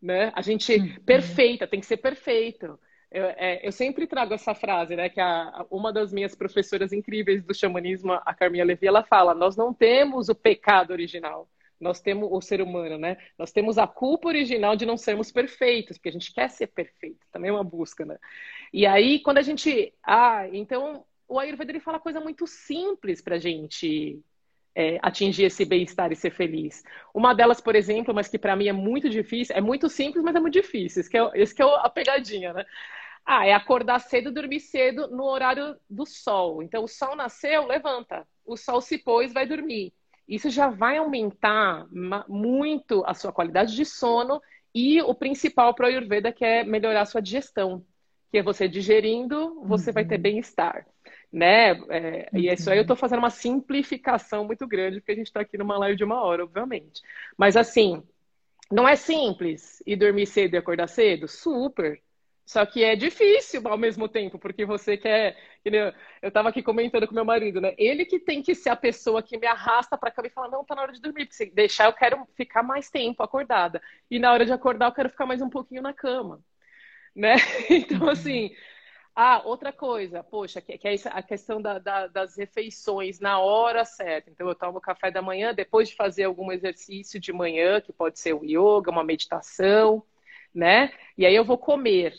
[0.00, 0.32] né?
[0.34, 0.94] A gente uhum.
[1.04, 2.78] perfeita, tem que ser perfeito.
[3.10, 5.08] Eu, é, eu, sempre trago essa frase, né?
[5.08, 9.56] Que a, uma das minhas professoras incríveis do xamanismo, a Carminha Levi, ela fala: nós
[9.56, 11.48] não temos o pecado original,
[11.80, 13.16] nós temos o ser humano, né?
[13.38, 17.26] Nós temos a culpa original de não sermos perfeitos, porque a gente quer ser perfeito,
[17.30, 18.18] também é uma busca, né?
[18.72, 19.92] E aí, quando a gente.
[20.02, 24.22] Ah, então o Ayurveda ele fala coisa muito simples pra gente
[24.74, 26.84] é, atingir esse bem-estar e ser feliz.
[27.14, 30.34] Uma delas, por exemplo, mas que para mim é muito difícil, é muito simples, mas
[30.36, 31.00] é muito difícil.
[31.00, 32.64] Esse que é, esse que é a pegadinha, né?
[33.24, 36.62] Ah, é acordar cedo, dormir cedo no horário do sol.
[36.62, 38.26] Então, o sol nasceu, levanta.
[38.44, 39.92] O sol se pôs, vai dormir.
[40.28, 41.86] Isso já vai aumentar
[42.28, 44.40] muito a sua qualidade de sono
[44.74, 47.84] e o principal para o Ayurveda, que é melhorar a sua digestão.
[48.30, 49.94] Que é você digerindo, você uhum.
[49.94, 50.22] vai ter uhum.
[50.22, 50.86] bem-estar
[51.32, 51.72] né?
[51.90, 55.40] É, e isso aí eu estou fazendo uma simplificação muito grande, porque a gente está
[55.40, 57.02] aqui numa live de uma hora, obviamente.
[57.36, 58.02] Mas assim,
[58.70, 61.28] não é simples ir dormir cedo e acordar cedo?
[61.28, 62.00] Super.
[62.46, 65.36] Só que é difícil ao mesmo tempo, porque você quer.
[65.64, 67.74] Eu estava aqui comentando com meu marido, né?
[67.76, 70.64] Ele que tem que ser a pessoa que me arrasta para cama e fala: não,
[70.64, 73.82] tá na hora de dormir, porque se deixar eu quero ficar mais tempo acordada.
[74.08, 76.40] E na hora de acordar eu quero ficar mais um pouquinho na cama,
[77.14, 77.36] né?
[77.70, 78.10] Então, uhum.
[78.10, 78.54] assim.
[79.14, 83.84] Ah, outra coisa, poxa, que, que é a questão da, da, das refeições na hora
[83.84, 84.30] certa.
[84.30, 88.18] Então, eu tomo café da manhã depois de fazer algum exercício de manhã, que pode
[88.20, 90.02] ser o yoga, uma meditação,
[90.54, 90.92] né?
[91.16, 92.14] E aí eu vou comer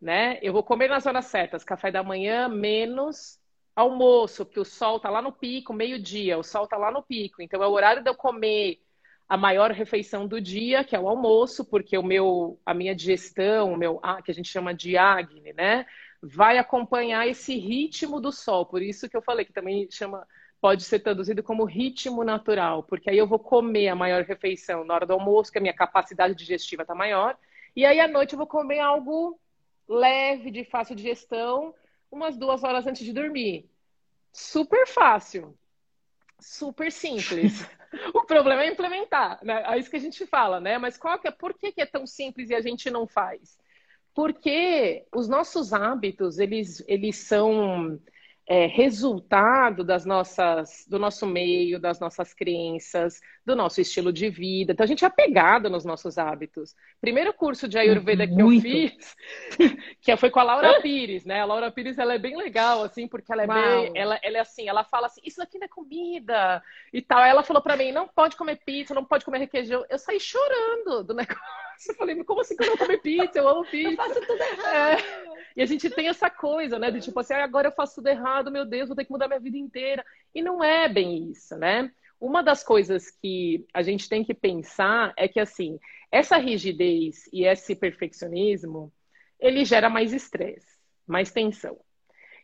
[0.00, 0.38] né?
[0.42, 3.38] Eu vou comer nas horas certas, café da manhã menos
[3.74, 7.42] almoço, porque o sol tá lá no pico, meio-dia, o sol tá lá no pico.
[7.42, 8.80] Então é o horário de eu comer
[9.28, 13.72] a maior refeição do dia, que é o almoço, porque o meu, a minha digestão,
[13.72, 15.86] o meu, ah, que a gente chama de acne, né,
[16.20, 18.66] vai acompanhar esse ritmo do sol.
[18.66, 20.26] Por isso que eu falei que também chama,
[20.60, 24.94] pode ser traduzido como ritmo natural, porque aí eu vou comer a maior refeição na
[24.94, 27.38] hora do almoço, que a minha capacidade digestiva tá maior,
[27.76, 29.38] e aí à noite eu vou comer algo
[29.90, 31.74] leve, de fácil digestão,
[32.10, 33.68] umas duas horas antes de dormir.
[34.32, 35.58] Super fácil.
[36.38, 37.66] Super simples.
[38.14, 39.64] o problema é implementar, né?
[39.66, 40.78] É isso que a gente fala, né?
[40.78, 43.58] Mas qual que é, por que, que é tão simples e a gente não faz?
[44.14, 48.00] Porque os nossos hábitos, eles, eles são
[48.50, 54.72] é, resultado das nossas, do nosso meio, das nossas crenças, do nosso estilo de vida.
[54.72, 56.74] Então a gente é apegado nos nossos hábitos.
[57.00, 58.66] Primeiro curso de Ayurveda que Muito.
[58.66, 59.16] eu fiz,
[60.02, 61.42] que foi com a Laura Pires, né?
[61.42, 64.40] A Laura Pires ela é bem legal, assim, porque ela é bem, ela, ela é
[64.40, 66.60] assim, ela fala assim, isso aqui não é comida
[66.92, 67.20] e tal.
[67.20, 69.86] Ela falou para mim, não pode comer pizza, não pode comer requeijão.
[69.88, 71.69] Eu saí chorando do negócio.
[71.88, 73.38] Eu falei, como assim que eu não comer pizza?
[73.38, 73.90] Eu amo pizza.
[73.90, 75.00] Eu faço tudo errado.
[75.00, 75.30] É.
[75.56, 76.90] E a gente tem essa coisa, né?
[76.90, 79.28] De tipo assim, ah, agora eu faço tudo errado, meu Deus, vou ter que mudar
[79.28, 80.04] minha vida inteira.
[80.34, 81.90] E não é bem isso, né?
[82.20, 85.78] Uma das coisas que a gente tem que pensar é que, assim,
[86.12, 88.92] essa rigidez e esse perfeccionismo,
[89.38, 91.78] ele gera mais estresse, mais tensão.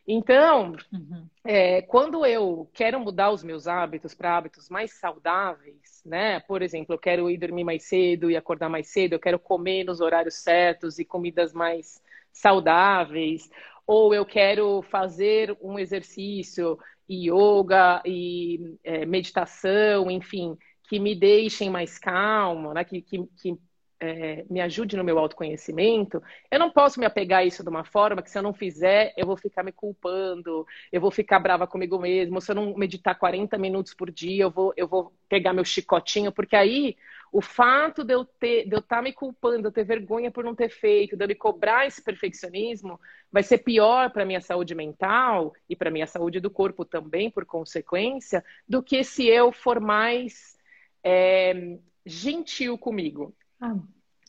[0.07, 1.27] Então, uhum.
[1.43, 6.39] é, quando eu quero mudar os meus hábitos para hábitos mais saudáveis, né?
[6.39, 9.83] Por exemplo, eu quero ir dormir mais cedo e acordar mais cedo, eu quero comer
[9.83, 13.49] nos horários certos e comidas mais saudáveis,
[13.85, 21.97] ou eu quero fazer um exercício, yoga e é, meditação, enfim, que me deixem mais
[21.97, 22.83] calma, né?
[22.85, 23.57] que, que, que
[23.99, 27.83] é, me ajude no meu autoconhecimento, eu não posso me apegar a isso de uma
[27.83, 31.65] forma que se eu não fizer, eu vou ficar me culpando, eu vou ficar brava
[31.65, 35.53] comigo mesmo, se eu não meditar 40 minutos por dia, eu vou, eu vou pegar
[35.53, 36.95] meu chicotinho, porque aí
[37.31, 40.31] o fato de eu ter, de eu estar tá me culpando, de eu ter vergonha
[40.31, 42.99] por não ter feito, de eu me cobrar esse perfeccionismo,
[43.31, 47.45] vai ser pior para minha saúde mental e para minha saúde do corpo também, por
[47.45, 50.57] consequência, do que se eu for mais
[51.03, 53.35] é, gentil comigo.
[53.59, 53.75] Ah,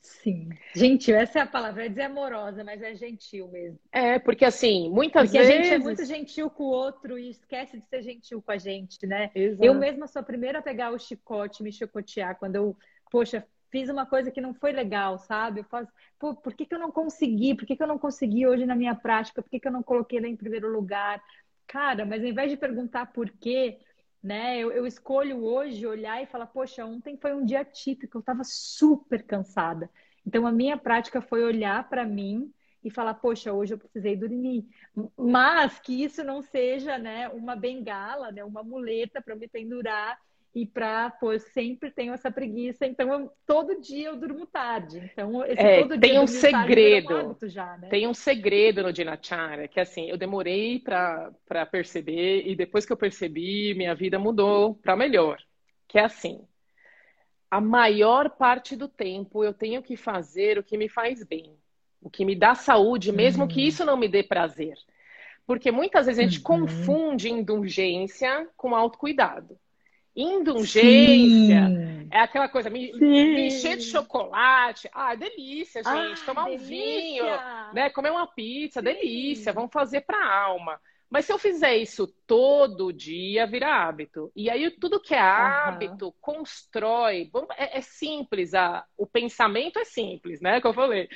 [0.02, 0.48] sim.
[0.74, 1.84] Gentil, essa é a palavra.
[1.84, 3.78] É dizer amorosa, mas é gentil mesmo.
[3.92, 5.52] É, porque assim, muitas porque vezes.
[5.52, 8.56] a gente é muito gentil com o outro e esquece de ser gentil com a
[8.56, 9.30] gente, né?
[9.34, 9.64] Exato.
[9.64, 12.76] Eu mesma sou a primeira a pegar o chicote, me chicotear quando eu,
[13.10, 15.60] poxa, fiz uma coisa que não foi legal, sabe?
[15.60, 17.54] Eu faço, pô, por que, que eu não consegui?
[17.54, 19.42] Por que, que eu não consegui hoje na minha prática?
[19.42, 21.22] Por que, que eu não coloquei ela em primeiro lugar?
[21.66, 23.78] Cara, mas ao invés de perguntar por quê,
[24.22, 24.58] né?
[24.58, 28.42] Eu, eu, escolho hoje olhar e falar, poxa, ontem foi um dia típico, eu estava
[28.44, 29.90] super cansada.
[30.26, 32.52] Então a minha prática foi olhar para mim
[32.82, 34.66] e falar, poxa, hoje eu precisei dormir.
[35.16, 40.18] Mas que isso não seja, né, uma bengala, né, uma muleta para me pendurar
[40.54, 44.98] e para, pô, eu sempre tenho essa preguiça, então eu, todo dia eu durmo tarde.
[45.12, 47.36] Então, esse é, todo tem dia um segredo.
[47.42, 47.88] Um já, né?
[47.88, 52.96] Tem um segredo no Dinachara, que assim, eu demorei para perceber e depois que eu
[52.96, 55.38] percebi, minha vida mudou para melhor.
[55.86, 56.40] Que é assim,
[57.50, 61.54] a maior parte do tempo eu tenho que fazer o que me faz bem,
[62.00, 63.66] o que me dá saúde, mesmo que uhum.
[63.66, 64.76] isso não me dê prazer.
[65.46, 66.44] Porque muitas vezes a gente uhum.
[66.44, 69.58] confunde indulgência com autocuidado.
[70.20, 72.08] Indulgência Sim.
[72.10, 74.90] é aquela coisa, me, me, encher de chocolate.
[74.92, 76.22] Ah, delícia, gente.
[76.22, 76.64] Ah, Tomar delícia.
[76.64, 77.24] um vinho,
[77.72, 77.88] né?
[77.90, 78.84] Comer uma pizza, Sim.
[78.84, 79.52] delícia.
[79.52, 80.80] Vamos fazer para a alma.
[81.08, 84.32] Mas se eu fizer isso todo dia, vira hábito.
[84.34, 86.12] E aí tudo que é hábito uhum.
[86.20, 87.30] constrói.
[87.56, 90.60] É, é simples, a, o pensamento é simples, né?
[90.60, 91.08] Que eu falei.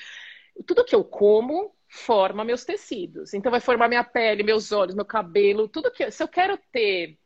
[0.65, 3.35] Tudo que eu como forma meus tecidos.
[3.35, 6.09] Então vai formar minha pele, meus olhos, meu cabelo, tudo que.
[6.11, 7.19] Se eu quero ter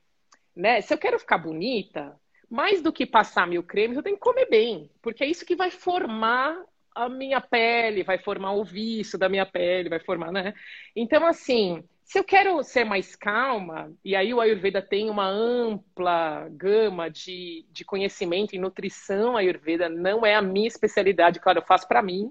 [0.57, 0.81] né?
[0.81, 2.19] Se eu quero ficar bonita,
[2.51, 5.55] mais do que passar mil cremes, eu tenho que comer bem, porque é isso que
[5.55, 6.57] vai formar
[6.95, 10.55] a minha pele, vai formar o vício da minha pele, vai formar, né?
[10.95, 16.49] Então, assim, se eu quero ser mais calma, e aí o Ayurveda tem uma ampla
[16.53, 21.87] gama de, de conhecimento em nutrição Ayurveda, não é a minha especialidade, claro, eu faço
[21.87, 22.31] para mim,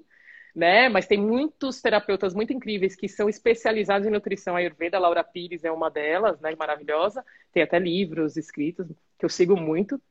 [0.56, 0.88] né?
[0.88, 4.98] Mas tem muitos terapeutas muito incríveis que são especializados em nutrição ayurveda.
[4.98, 6.56] Laura Pires é uma delas, né?
[6.58, 7.26] Maravilhosa.
[7.52, 8.88] Tem até livros escritos
[9.20, 10.02] que eu sigo muito.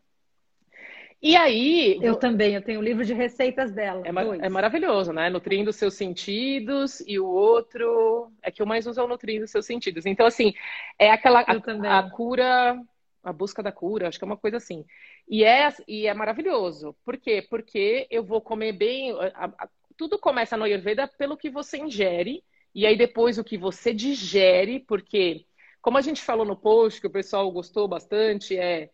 [1.23, 1.99] E aí.
[2.03, 4.03] Eu também, eu tenho um livro de receitas dela.
[4.05, 5.31] É, é maravilhoso, né?
[5.31, 9.65] Nutrindo seus sentidos, e o outro é que eu mais uso é o Nutrindo seus
[9.65, 10.05] sentidos.
[10.05, 10.53] Então, assim,
[10.99, 11.41] é aquela.
[11.41, 12.79] A, a, cura,
[13.23, 14.85] a busca da cura, acho que é uma coisa assim.
[15.27, 16.95] E é, e é maravilhoso.
[17.03, 17.47] Por quê?
[17.49, 19.13] Porque eu vou comer bem.
[19.13, 23.57] A, a, tudo começa no Ayurveda pelo que você ingere, e aí depois o que
[23.57, 25.47] você digere, porque,
[25.81, 28.91] como a gente falou no post, que o pessoal gostou bastante, é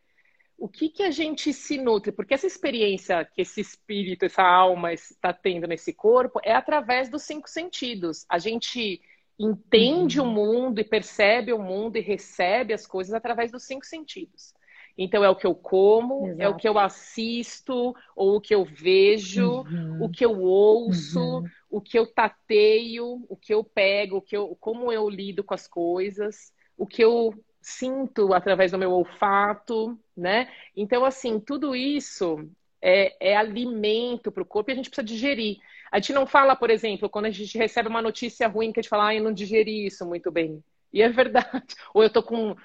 [0.61, 2.13] o que, que a gente se nutre?
[2.13, 7.23] Porque essa experiência que esse espírito, essa alma está tendo nesse corpo é através dos
[7.23, 8.27] cinco sentidos.
[8.29, 9.01] A gente
[9.39, 10.27] entende uhum.
[10.27, 14.53] o mundo e percebe o mundo e recebe as coisas através dos cinco sentidos.
[14.97, 16.43] Então, é o que eu como, Exato.
[16.43, 20.05] é o que eu assisto, ou o que eu vejo, uhum.
[20.05, 21.45] o que eu ouço, uhum.
[21.71, 25.55] o que eu tateio, o que eu pego, o que eu, como eu lido com
[25.55, 30.49] as coisas, o que eu sinto através do meu olfato, né?
[30.77, 32.49] Então, assim, tudo isso
[32.83, 35.59] é, é alimento para o corpo e a gente precisa digerir.
[35.91, 38.83] A gente não fala, por exemplo, quando a gente recebe uma notícia ruim que a
[38.83, 40.63] gente fala, ah, eu não digeri isso muito bem.
[40.93, 41.75] E é verdade.
[41.95, 42.57] Ou eu tô com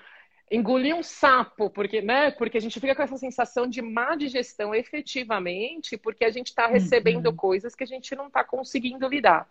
[0.51, 2.31] engoli um sapo, porque, né?
[2.31, 6.67] Porque a gente fica com essa sensação de má digestão efetivamente, porque a gente está
[6.67, 7.35] recebendo uhum.
[7.35, 9.49] coisas que a gente não está conseguindo lidar.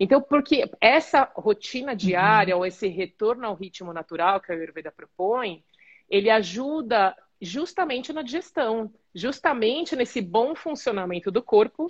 [0.00, 2.60] Então, porque essa rotina diária, uhum.
[2.60, 5.62] ou esse retorno ao ritmo natural que a Ayurveda propõe,
[6.08, 11.86] ele ajuda justamente na digestão, justamente nesse bom funcionamento do corpo.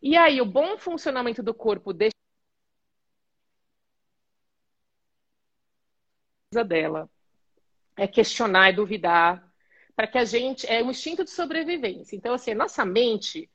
[0.00, 2.14] E aí, o bom funcionamento do corpo deixa
[6.64, 7.08] dela
[7.98, 9.46] é questionar, é duvidar,
[9.94, 12.16] para que a gente é um instinto de sobrevivência.
[12.16, 13.50] Então, assim, nossa mente,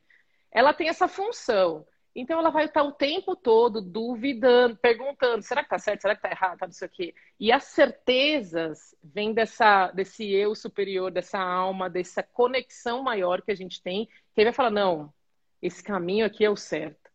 [0.51, 5.69] ela tem essa função então ela vai estar o tempo todo duvidando, perguntando, será que
[5.69, 6.01] tá certo?
[6.01, 6.59] Será que tá errado?
[6.59, 7.13] Tá isso aqui.
[7.39, 13.55] E as certezas vêm dessa desse eu superior, dessa alma, dessa conexão maior que a
[13.55, 15.11] gente tem, que ele vai falar, não,
[15.61, 17.09] esse caminho aqui é o certo.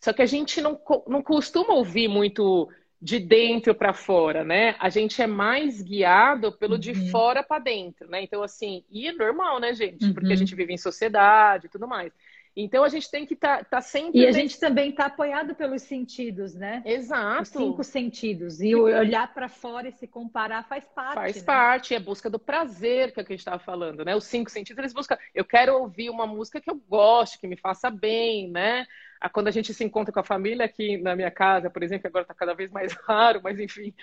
[0.00, 2.68] Só que a gente não, não costuma ouvir muito
[3.02, 4.76] de dentro para fora, né?
[4.78, 6.78] A gente é mais guiado pelo uhum.
[6.78, 8.22] de fora para dentro, né?
[8.22, 10.04] Então, assim, e é normal, né, gente?
[10.04, 10.14] Uhum.
[10.14, 10.36] Porque a uhum.
[10.36, 12.12] gente vive em sociedade e tudo mais.
[12.54, 14.20] Então a gente tem que estar tá, tá sempre.
[14.20, 16.82] E a gente também está apoiado pelos sentidos, né?
[16.84, 17.42] Exato.
[17.42, 18.60] Os cinco sentidos.
[18.60, 21.14] E olhar para fora e se comparar faz parte.
[21.14, 21.42] Faz né?
[21.42, 24.14] parte, é busca do prazer que, é que a gente estava falando, né?
[24.14, 25.16] Os cinco sentidos, eles buscam.
[25.34, 28.86] Eu quero ouvir uma música que eu goste, que me faça bem, né?
[29.30, 32.22] Quando a gente se encontra com a família aqui na minha casa, por exemplo, agora
[32.22, 33.94] está cada vez mais raro, mas enfim,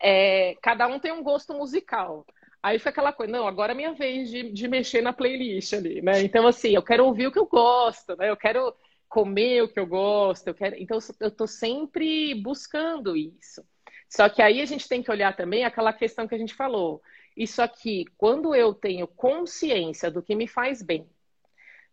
[0.00, 2.26] é, cada um tem um gosto musical.
[2.62, 6.02] Aí fica aquela coisa, não, agora é minha vez de, de mexer na playlist ali,
[6.02, 6.20] né?
[6.22, 8.28] Então, assim, eu quero ouvir o que eu gosto, né?
[8.30, 8.74] Eu quero
[9.08, 10.74] comer o que eu gosto, eu quero.
[10.76, 13.64] Então, eu estou sempre buscando isso.
[14.08, 17.00] Só que aí a gente tem que olhar também aquela questão que a gente falou.
[17.36, 21.08] Isso aqui, quando eu tenho consciência do que me faz bem,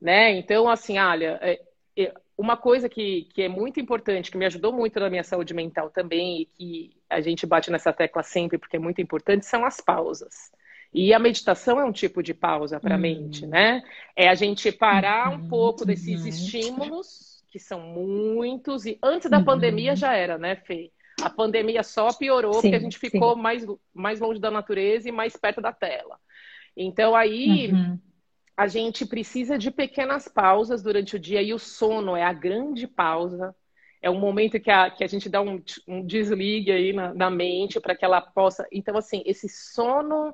[0.02, 0.32] né?
[0.32, 1.62] Então, assim, olha, é,
[2.38, 5.89] uma coisa que, que é muito importante, que me ajudou muito na minha saúde mental
[5.89, 9.80] também, e que a gente bate nessa tecla sempre porque é muito importante, são as
[9.80, 10.52] pausas.
[10.93, 13.02] E a meditação é um tipo de pausa para a uhum.
[13.02, 13.84] mente, né?
[14.15, 15.48] É a gente parar um uhum.
[15.48, 16.28] pouco desses uhum.
[16.28, 20.91] estímulos, que são muitos, e antes da pandemia já era, né, Fê?
[21.22, 25.12] A pandemia só piorou sim, porque a gente ficou mais, mais longe da natureza e
[25.12, 26.19] mais perto da tela.
[26.76, 28.00] Então aí uhum.
[28.56, 32.88] A gente precisa de pequenas pausas durante o dia e o sono é a grande
[32.88, 33.56] pausa.
[34.02, 37.30] É um momento que a, que a gente dá um, um desligue aí na, na
[37.30, 38.68] mente para que ela possa.
[38.72, 40.34] Então, assim, esse sono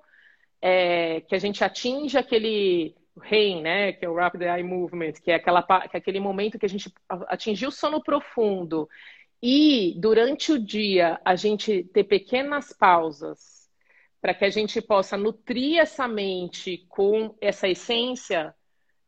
[0.62, 5.32] é, que a gente atinge aquele REM, né, que é o Rapid Eye Movement, que
[5.32, 6.92] é, aquela, que é aquele momento que a gente
[7.28, 8.90] atingiu o sono profundo
[9.42, 13.59] e durante o dia a gente ter pequenas pausas
[14.22, 18.54] para que a gente possa nutrir essa mente com essa essência,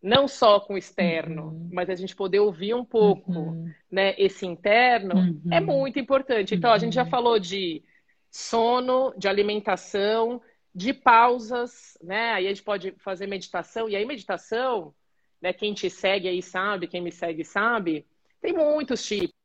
[0.02, 1.70] não só com o externo, uhum.
[1.72, 3.72] mas a gente poder ouvir um pouco, uhum.
[3.92, 5.42] né, esse interno, é uhum.
[5.52, 6.56] é muito importante.
[6.56, 7.10] Então, a gente já uhum.
[7.10, 7.84] falou de
[8.32, 10.42] sono, de alimentação,
[10.74, 12.32] de pausas, né?
[12.32, 14.94] Aí a gente pode fazer meditação, e aí meditação,
[15.42, 15.52] né?
[15.52, 18.08] Quem te segue aí sabe, quem me segue sabe,
[18.42, 19.41] tem muitos tipos.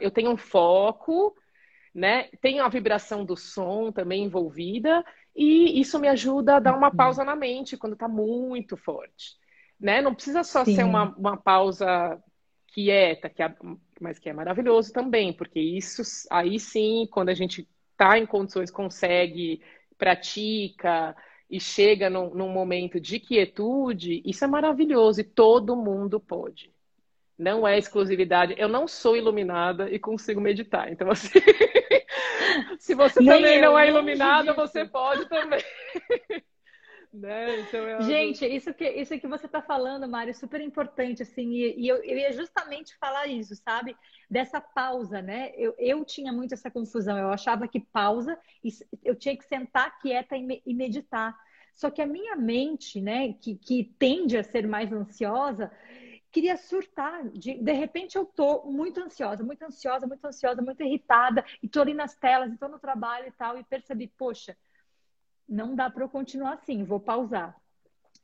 [0.00, 1.36] Eu tenho um foco,
[1.94, 2.30] né?
[2.40, 5.04] Tenho a vibração do som também envolvida,
[5.36, 6.96] e isso me ajuda a dar uma uhum.
[6.96, 9.36] pausa na mente quando está muito forte.
[9.78, 10.00] Né?
[10.00, 10.74] Não precisa só Sim.
[10.74, 12.18] ser uma, uma pausa
[12.68, 13.54] quieta, que é,
[14.00, 18.70] mas que é maravilhoso também, porque isso aí sim, quando a gente está em condições,
[18.70, 19.62] consegue,
[19.96, 21.14] pratica
[21.50, 26.72] e chega num, num momento de quietude, isso é maravilhoso e todo mundo pode.
[27.38, 28.54] Não é exclusividade.
[28.58, 30.90] Eu não sou iluminada e consigo meditar.
[30.90, 31.28] Então, assim,
[32.80, 35.62] se você Nem também eu, não é iluminada, você pode também.
[37.10, 37.60] Né?
[37.60, 41.52] Então, é Gente, isso que, isso que você está falando, Mário, é super importante, assim,
[41.52, 43.96] e, e eu, eu, ia justamente falar isso, sabe?
[44.30, 45.50] Dessa pausa, né?
[45.56, 48.38] Eu, eu tinha muito essa confusão, eu achava que pausa,
[49.02, 51.34] eu tinha que sentar quieta e, e meditar.
[51.74, 55.72] Só que a minha mente, né, que, que tende a ser mais ansiosa,
[56.30, 57.28] queria surtar.
[57.30, 61.80] De, de repente eu tô muito ansiosa, muito ansiosa, muito ansiosa, muito irritada, e tô
[61.80, 64.56] ali nas telas, e tô no trabalho e tal, e percebi, poxa,
[65.48, 67.56] não dá para eu continuar assim, vou pausar.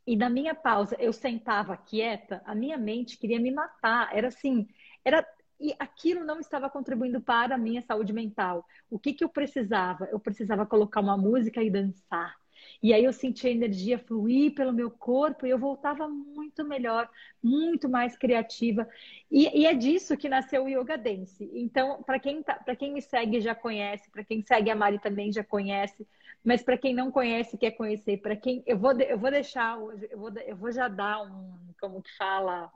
[0.07, 4.15] E na minha pausa, eu sentava quieta, a minha mente queria me matar.
[4.15, 4.69] Era assim,
[5.03, 5.27] era
[5.59, 8.67] e aquilo não estava contribuindo para a minha saúde mental.
[8.91, 10.07] O que que eu precisava?
[10.11, 12.37] Eu precisava colocar uma música e dançar.
[12.85, 17.09] E aí eu sentia a energia fluir pelo meu corpo e eu voltava muito melhor,
[17.43, 18.87] muito mais criativa.
[19.31, 21.51] E, e é disso que nasceu o Yoga Dance.
[21.55, 25.33] Então, para quem, tá, quem me segue já conhece, para quem segue a Mari também
[25.33, 26.07] já conhece,
[26.45, 29.79] mas para quem não conhece, quer conhecer, para quem eu vou, eu vou deixar,
[30.11, 32.71] eu vou, eu vou já dar um, como que fala,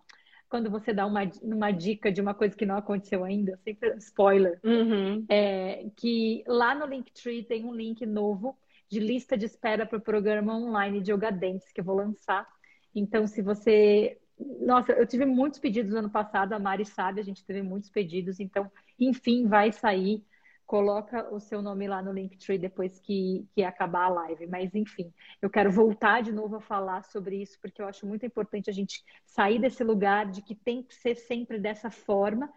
[0.49, 4.59] quando você dá uma, uma dica de uma coisa que não aconteceu ainda, sempre spoiler,
[4.65, 5.27] uhum.
[5.29, 8.57] é, que lá no Linktree tem um link novo
[8.89, 12.47] de lista de espera para o programa online de Yoga Dance que eu vou lançar.
[12.95, 14.19] Então, se você.
[14.61, 17.91] Nossa, eu tive muitos pedidos no ano passado, a Mari sabe, a gente teve muitos
[17.91, 20.25] pedidos, então, enfim, vai sair.
[20.65, 24.47] Coloca o seu nome lá no Linktree depois que, que acabar a live.
[24.47, 28.27] Mas, enfim, eu quero voltar de novo a falar sobre isso, porque eu acho muito
[28.27, 32.53] importante a gente sair desse lugar de que tem que ser sempre dessa forma,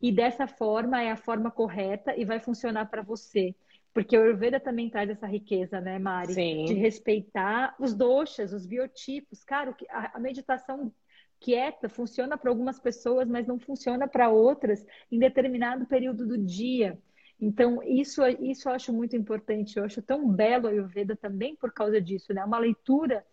[0.00, 3.54] e dessa forma é a forma correta e vai funcionar para você.
[3.96, 6.34] Porque o Ayurveda também traz essa riqueza, né, Mari?
[6.34, 6.66] Sim.
[6.66, 9.42] De respeitar os doshas, os biotipos.
[9.42, 9.74] Cara,
[10.12, 10.92] a meditação
[11.40, 16.98] quieta funciona para algumas pessoas, mas não funciona para outras em determinado período do dia.
[17.40, 19.78] Então, isso, isso eu acho muito importante.
[19.78, 22.44] Eu acho tão belo a Ayurveda também por causa disso, né?
[22.44, 23.24] Uma leitura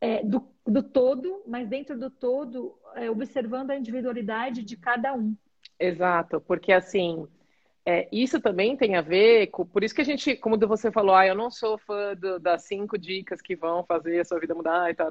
[0.00, 5.36] é, do, do todo, mas dentro do todo, é, observando a individualidade de cada um.
[5.78, 7.28] Exato, porque assim,
[7.90, 9.64] é, isso também tem a ver com.
[9.64, 12.64] Por isso que a gente, como você falou, ah, eu não sou fã do, das
[12.64, 15.08] cinco dicas que vão fazer a sua vida mudar e tal.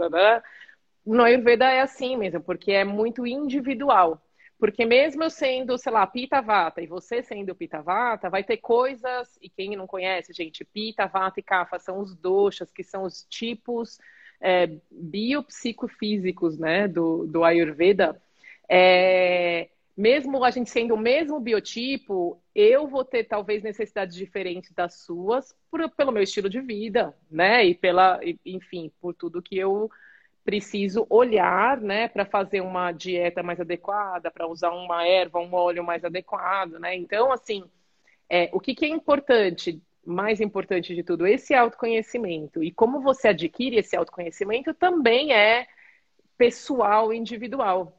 [1.03, 4.21] No Ayurveda é assim mesmo, porque é muito individual.
[4.59, 8.57] Porque mesmo eu sendo, sei lá, Pita Vata e você sendo Pita Vata, vai ter
[8.57, 13.05] coisas, e quem não conhece, gente, Pita, Vata e Kapha são os doshas, que são
[13.05, 13.97] os tipos
[14.39, 18.21] é, biopsicofísicos, né, do, do Ayurveda.
[18.69, 19.67] É,
[19.97, 25.55] mesmo a gente sendo o mesmo biotipo, eu vou ter talvez necessidades diferentes das suas
[25.71, 27.65] por, pelo meu estilo de vida, né?
[27.65, 29.89] E pela, enfim, por tudo que eu
[30.43, 35.83] preciso olhar, né, para fazer uma dieta mais adequada, para usar uma erva, um óleo
[35.83, 36.95] mais adequado, né?
[36.95, 37.65] Então, assim,
[38.29, 42.63] é, o que, que é importante, mais importante de tudo, esse autoconhecimento.
[42.63, 45.67] E como você adquire esse autoconhecimento também é
[46.37, 47.96] pessoal, individual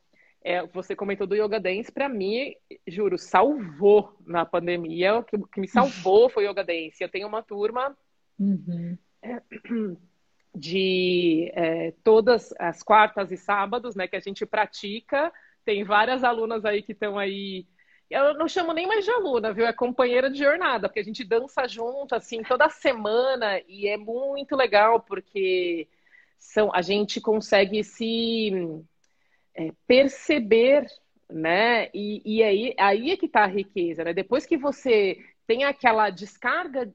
[0.48, 2.54] é, você comentou do Yoga Dance, para mim,
[2.86, 5.18] juro, salvou na pandemia.
[5.18, 6.96] O que, que, me salvou foi o Yoga Dance.
[7.02, 7.94] Eu tenho uma turma
[8.38, 8.96] uhum.
[9.22, 9.42] é,
[10.54, 15.30] de é, todas as quartas e sábados, né, que a gente pratica.
[15.66, 17.66] Tem várias alunas aí que estão aí.
[18.08, 19.66] Eu não chamo nem mais de aluna, viu?
[19.66, 24.56] É companheira de jornada, porque a gente dança junto, assim, toda semana, e é muito
[24.56, 25.86] legal, porque
[26.38, 28.50] são, a gente consegue se
[29.58, 30.86] é, perceber,
[31.28, 31.90] né?
[31.92, 34.14] E, e, aí, aí é que está a riqueza, né?
[34.14, 36.92] Depois que você tem aquela descarga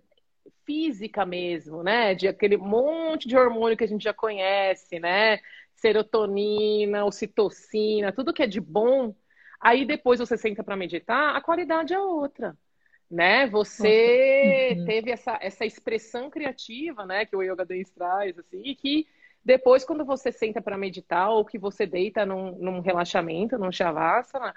[0.66, 2.16] física mesmo, né?
[2.16, 5.40] De aquele monte de hormônio que a gente já conhece, né?
[5.76, 9.14] Serotonina, ocitocina, tudo que é de bom.
[9.60, 12.58] Aí depois você senta para meditar, a qualidade é outra,
[13.12, 13.46] né?
[13.48, 14.86] Você uhum.
[14.86, 17.26] teve essa, essa expressão criativa, né?
[17.26, 19.06] Que o Yoga Dance traz, assim, que
[19.44, 24.56] depois, quando você senta para meditar ou que você deita num, num relaxamento, num shavasana,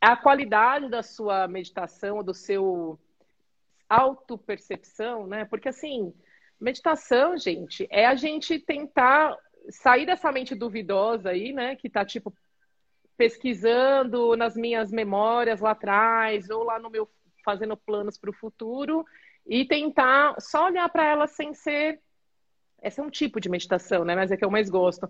[0.00, 2.98] a qualidade da sua meditação, do seu
[3.88, 5.46] autopercepção, né?
[5.46, 6.12] Porque assim,
[6.60, 9.34] meditação, gente, é a gente tentar
[9.70, 11.74] sair dessa mente duvidosa aí, né?
[11.74, 12.32] Que tá tipo
[13.16, 17.08] pesquisando nas minhas memórias lá atrás ou lá no meu
[17.44, 19.06] fazendo planos para o futuro
[19.46, 21.98] e tentar só olhar para ela sem ser
[22.82, 24.14] esse é um tipo de meditação, né?
[24.14, 25.08] Mas é que eu mais gosto.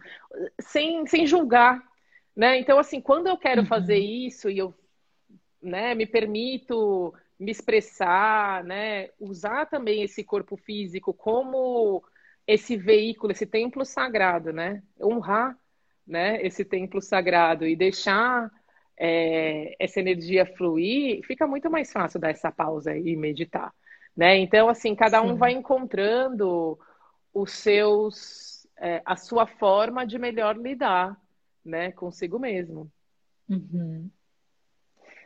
[0.61, 1.83] Sem, sem julgar,
[2.35, 2.59] né?
[2.59, 3.67] Então, assim, quando eu quero uhum.
[3.67, 4.75] fazer isso e eu
[5.63, 9.11] né, me permito me expressar, né?
[9.21, 12.03] Usar também esse corpo físico como
[12.47, 14.83] esse veículo, esse templo sagrado, né?
[15.01, 15.57] Honrar,
[16.07, 16.45] né?
[16.45, 18.51] Esse templo sagrado e deixar
[18.99, 23.73] é, essa energia fluir, fica muito mais fácil dar essa pausa e meditar,
[24.17, 24.37] né?
[24.39, 25.39] Então, assim, cada um Sim.
[25.39, 26.79] vai encontrando
[27.41, 31.21] os seus, é, a sua forma de melhor lidar,
[31.65, 32.91] né, consigo mesmo.
[33.49, 34.11] Uhum.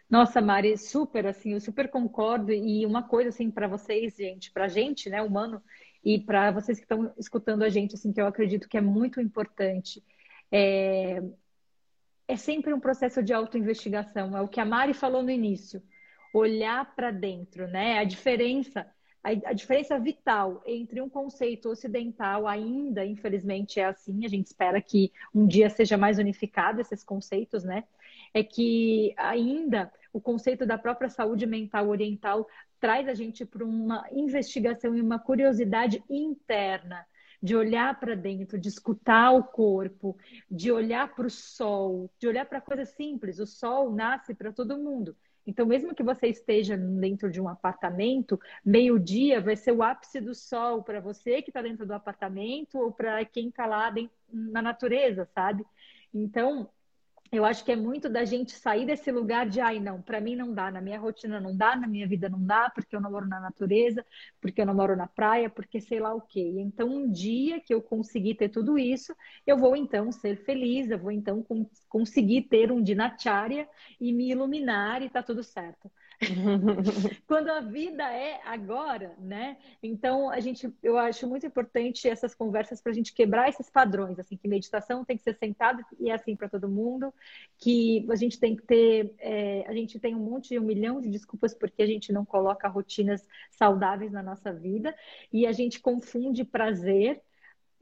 [0.08, 2.52] Nossa, Mari, super assim, eu super concordo.
[2.52, 5.62] E uma coisa assim para vocês, gente, para gente, né, humano,
[6.04, 9.20] e para vocês que estão escutando a gente, assim, que eu acredito que é muito
[9.20, 10.04] importante,
[10.50, 11.22] é,
[12.28, 14.36] é sempre um processo de autoinvestigação.
[14.36, 15.82] É o que a Mari falou no início,
[16.34, 17.98] olhar para dentro, né?
[17.98, 18.86] A diferença,
[19.22, 24.24] a, diferença vital entre um conceito ocidental ainda, infelizmente, é assim.
[24.24, 27.84] A gente espera que um dia seja mais unificado esses conceitos, né?
[28.34, 32.48] É que ainda o conceito da própria saúde mental oriental
[32.80, 37.06] traz a gente para uma investigação e uma curiosidade interna,
[37.40, 40.16] de olhar para dentro, de escutar o corpo,
[40.50, 43.38] de olhar para o sol, de olhar para coisas simples.
[43.38, 45.16] O sol nasce para todo mundo.
[45.47, 50.34] Então, mesmo que você esteja dentro de um apartamento, meio-dia vai ser o ápice do
[50.34, 54.62] sol para você que está dentro do apartamento ou para quem está lá dentro, na
[54.62, 55.64] natureza, sabe?
[56.14, 56.68] Então,
[57.32, 60.36] eu acho que é muito da gente sair desse lugar de, ai, não, para mim
[60.36, 63.10] não dá, na minha rotina não dá, na minha vida não dá, porque eu não
[63.10, 64.04] moro na natureza,
[64.38, 66.40] porque eu não moro na praia, porque sei lá o quê.
[66.58, 69.14] Então, um dia que eu conseguir ter tudo isso,
[69.46, 71.42] eu vou então ser feliz, eu vou então
[71.88, 73.66] conseguir ter um dinacharya
[73.98, 75.90] e me iluminar e tá tudo certo.
[77.26, 79.56] quando a vida é agora, né?
[79.82, 84.18] Então a gente, eu acho muito importante essas conversas para a gente quebrar esses padrões,
[84.18, 87.12] assim, que meditação tem que ser sentada e é assim para todo mundo,
[87.58, 91.08] que a gente tem que ter, é, a gente tem um monte, um milhão de
[91.08, 94.94] desculpas porque a gente não coloca rotinas saudáveis na nossa vida
[95.32, 97.20] e a gente confunde prazer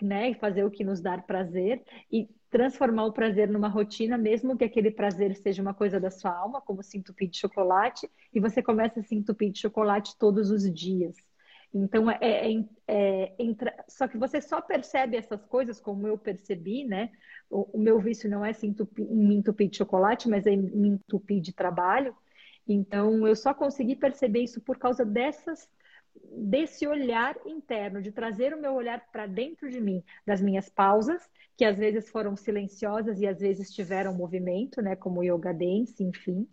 [0.03, 4.65] né, fazer o que nos dá prazer e transformar o prazer numa rotina, mesmo que
[4.65, 8.63] aquele prazer seja uma coisa da sua alma, como se entupir de chocolate, e você
[8.63, 11.17] começa a se entupir de chocolate todos os dias.
[11.73, 13.73] Então, é, é, é, é entra...
[13.89, 17.11] só que você só percebe essas coisas como eu percebi, né?
[17.49, 20.89] O, o meu vício não é se entupir, me entupir de chocolate, mas é me
[20.89, 22.15] entupir de trabalho.
[22.67, 25.69] Então, eu só consegui perceber isso por causa dessas
[26.15, 31.29] desse olhar interno, de trazer o meu olhar para dentro de mim, das minhas pausas,
[31.57, 36.49] que às vezes foram silenciosas e às vezes tiveram movimento, né, como yoga dance, enfim,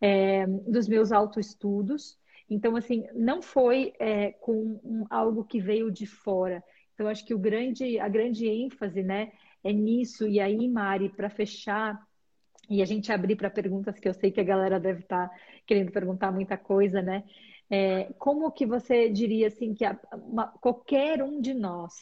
[0.00, 2.18] é, dos meus autoestudos.
[2.48, 6.62] Então, assim, não foi é, com um, algo que veio de fora.
[6.94, 9.32] Então, acho que o grande, a grande ênfase, né,
[9.62, 10.26] é nisso.
[10.26, 12.00] E aí, Mari, para fechar
[12.68, 15.36] e a gente abrir para perguntas que eu sei que a galera deve estar tá
[15.66, 17.24] querendo perguntar muita coisa, né?
[17.70, 21.94] É, como que você diria assim que a, uma, qualquer um de nós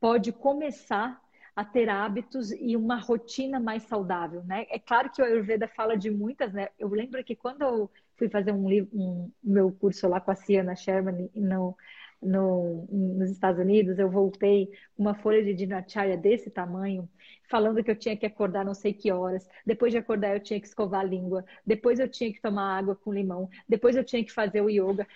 [0.00, 1.20] pode começar
[1.54, 4.66] a ter hábitos e uma rotina mais saudável, né?
[4.70, 6.68] É claro que o Ayurveda fala de muitas, né?
[6.78, 10.76] Eu lembro que quando eu fui fazer um, um meu curso lá com a Ciana
[10.76, 11.76] Sherman no,
[12.22, 17.08] no, nos Estados Unidos, eu voltei com uma folha de dinacharya desse tamanho,
[17.48, 20.60] falando que eu tinha que acordar não sei que horas, depois de acordar eu tinha
[20.60, 24.24] que escovar a língua, depois eu tinha que tomar água com limão, depois eu tinha
[24.24, 25.06] que fazer o yoga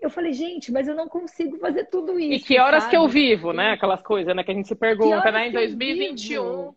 [0.00, 2.32] eu falei, gente, mas eu não consigo fazer tudo isso.
[2.32, 2.90] E que horas sabe?
[2.90, 3.72] que eu vivo, né?
[3.72, 4.42] Aquelas coisas, né?
[4.42, 5.48] Que a gente se pergunta, né?
[5.48, 6.74] Em 2021.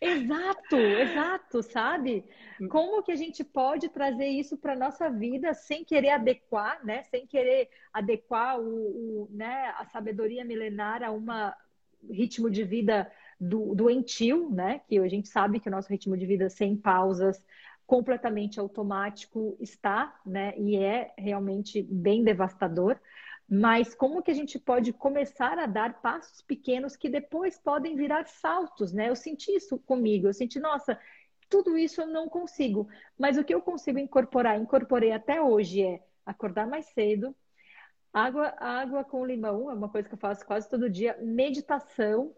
[0.00, 2.24] exato, exato, sabe?
[2.70, 7.02] Como que a gente pode trazer isso para nossa vida sem querer adequar, né?
[7.04, 9.74] Sem querer adequar o, o né?
[9.78, 11.24] a sabedoria milenar a um
[12.10, 14.80] ritmo de vida do, doentio, né?
[14.88, 17.44] Que a gente sabe que o nosso ritmo de vida sem pausas,
[17.92, 20.54] completamente automático está, né?
[20.56, 22.98] E é realmente bem devastador.
[23.46, 28.26] Mas como que a gente pode começar a dar passos pequenos que depois podem virar
[28.26, 29.10] saltos, né?
[29.10, 30.26] Eu senti isso comigo.
[30.26, 30.98] Eu senti, nossa,
[31.50, 32.88] tudo isso eu não consigo.
[33.18, 37.36] Mas o que eu consigo incorporar, incorporei até hoje é acordar mais cedo,
[38.10, 42.34] água, água com limão, é uma coisa que eu faço quase todo dia, meditação.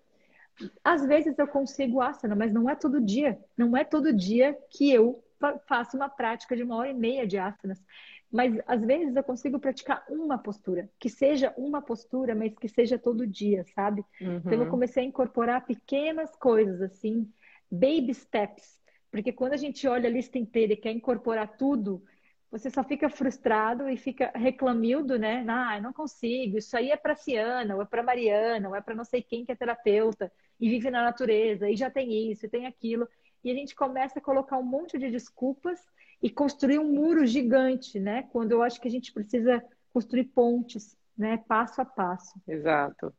[0.82, 3.38] Às vezes eu consigo asana, mas não é todo dia.
[3.56, 5.23] Não é todo dia que eu
[5.66, 7.82] faço uma prática de uma hora e meia de asanas.
[8.30, 12.98] Mas às vezes eu consigo praticar uma postura, que seja uma postura, mas que seja
[12.98, 14.04] todo dia, sabe?
[14.20, 14.36] Uhum.
[14.38, 14.70] Então eu uhum.
[14.70, 17.30] comecei a incorporar pequenas coisas assim,
[17.70, 18.80] baby steps,
[19.10, 22.02] porque quando a gente olha a lista inteira e quer incorporar tudo,
[22.50, 25.44] você só fica frustrado e fica reclamildo, né?
[25.48, 28.80] Ah, eu não consigo, isso aí é para Ciana, ou é para Mariana, ou é
[28.80, 30.30] para não sei quem que é terapeuta
[30.60, 33.08] e vive na natureza e já tem isso e tem aquilo
[33.44, 35.78] e a gente começa a colocar um monte de desculpas
[36.22, 38.24] e construir um muro gigante, né?
[38.32, 41.36] Quando eu acho que a gente precisa construir pontes, né?
[41.46, 42.40] Passo a passo.
[42.48, 43.12] Exato.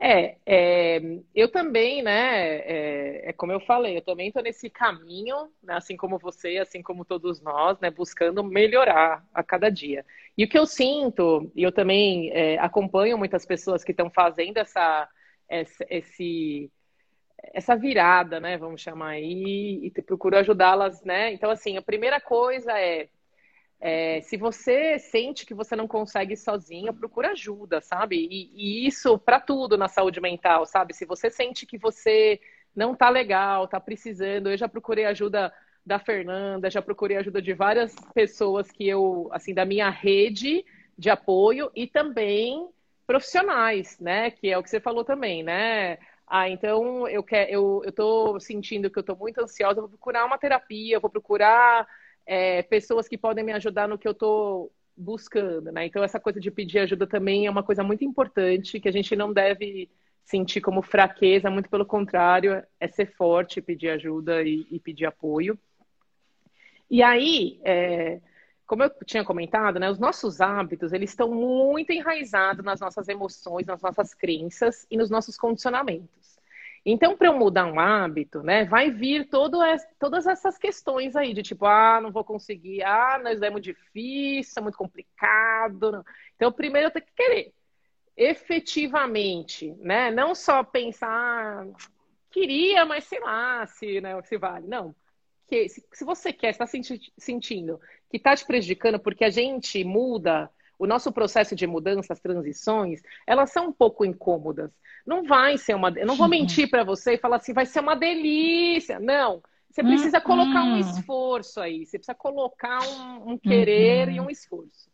[0.00, 1.00] É, é,
[1.34, 2.58] eu também, né?
[2.58, 6.80] É, é, como eu falei, eu também estou nesse caminho, né, assim como você, assim
[6.80, 7.90] como todos nós, né?
[7.90, 10.04] Buscando melhorar a cada dia.
[10.36, 14.58] E o que eu sinto, e eu também é, acompanho muitas pessoas que estão fazendo
[14.58, 15.08] essa,
[15.48, 16.70] essa, esse,
[17.42, 18.56] essa virada, né?
[18.58, 21.32] Vamos chamar aí, e procuro ajudá-las, né?
[21.32, 23.08] Então, assim, a primeira coisa é
[23.80, 28.16] é, se você sente que você não consegue sozinho, procura ajuda, sabe?
[28.16, 30.92] E, e isso para tudo na saúde mental, sabe?
[30.94, 32.40] Se você sente que você
[32.74, 35.52] não tá legal, tá precisando, eu já procurei ajuda
[35.86, 40.64] da Fernanda, já procurei ajuda de várias pessoas que eu, assim, da minha rede
[40.98, 42.68] de apoio e também
[43.06, 44.30] profissionais, né?
[44.32, 45.98] Que é o que você falou também, né?
[46.30, 50.38] Ah, então eu quero, eu, eu sentindo que eu tô muito ansiosa, vou procurar uma
[50.38, 51.86] terapia, vou procurar
[52.26, 55.86] é, pessoas que podem me ajudar no que eu estou buscando, né?
[55.86, 59.16] Então essa coisa de pedir ajuda também é uma coisa muito importante que a gente
[59.16, 59.88] não deve
[60.24, 65.58] sentir como fraqueza, muito pelo contrário, é ser forte, pedir ajuda e, e pedir apoio.
[66.90, 68.20] E aí, é,
[68.68, 73.66] como eu tinha comentado, né, os nossos hábitos eles estão muito enraizados nas nossas emoções,
[73.66, 76.38] nas nossas crenças e nos nossos condicionamentos.
[76.84, 79.58] Então, para eu mudar um hábito, né, vai vir todo
[79.98, 84.60] todas essas questões aí, de tipo, ah, não vou conseguir, ah, mas é muito difícil,
[84.60, 85.90] é muito complicado.
[85.90, 86.04] Não.
[86.36, 87.54] Então, primeiro eu tenho que querer,
[88.14, 91.66] efetivamente, né, não só pensar, ah,
[92.30, 94.66] queria, mas sei lá se, né, se vale.
[94.66, 94.94] Não.
[95.48, 97.80] Que, se, se você quer, está sentindo
[98.10, 103.02] que está te prejudicando, porque a gente muda o nosso processo de mudança, as transições,
[103.26, 104.70] elas são um pouco incômodas.
[105.04, 105.90] Não vai ser uma.
[105.96, 109.00] Eu não vou mentir para você e falar assim, vai ser uma delícia.
[109.00, 109.42] Não.
[109.70, 110.78] Você precisa colocar um uhum.
[110.78, 111.84] esforço aí.
[111.84, 114.14] Você precisa colocar um, um querer uhum.
[114.14, 114.88] e um esforço.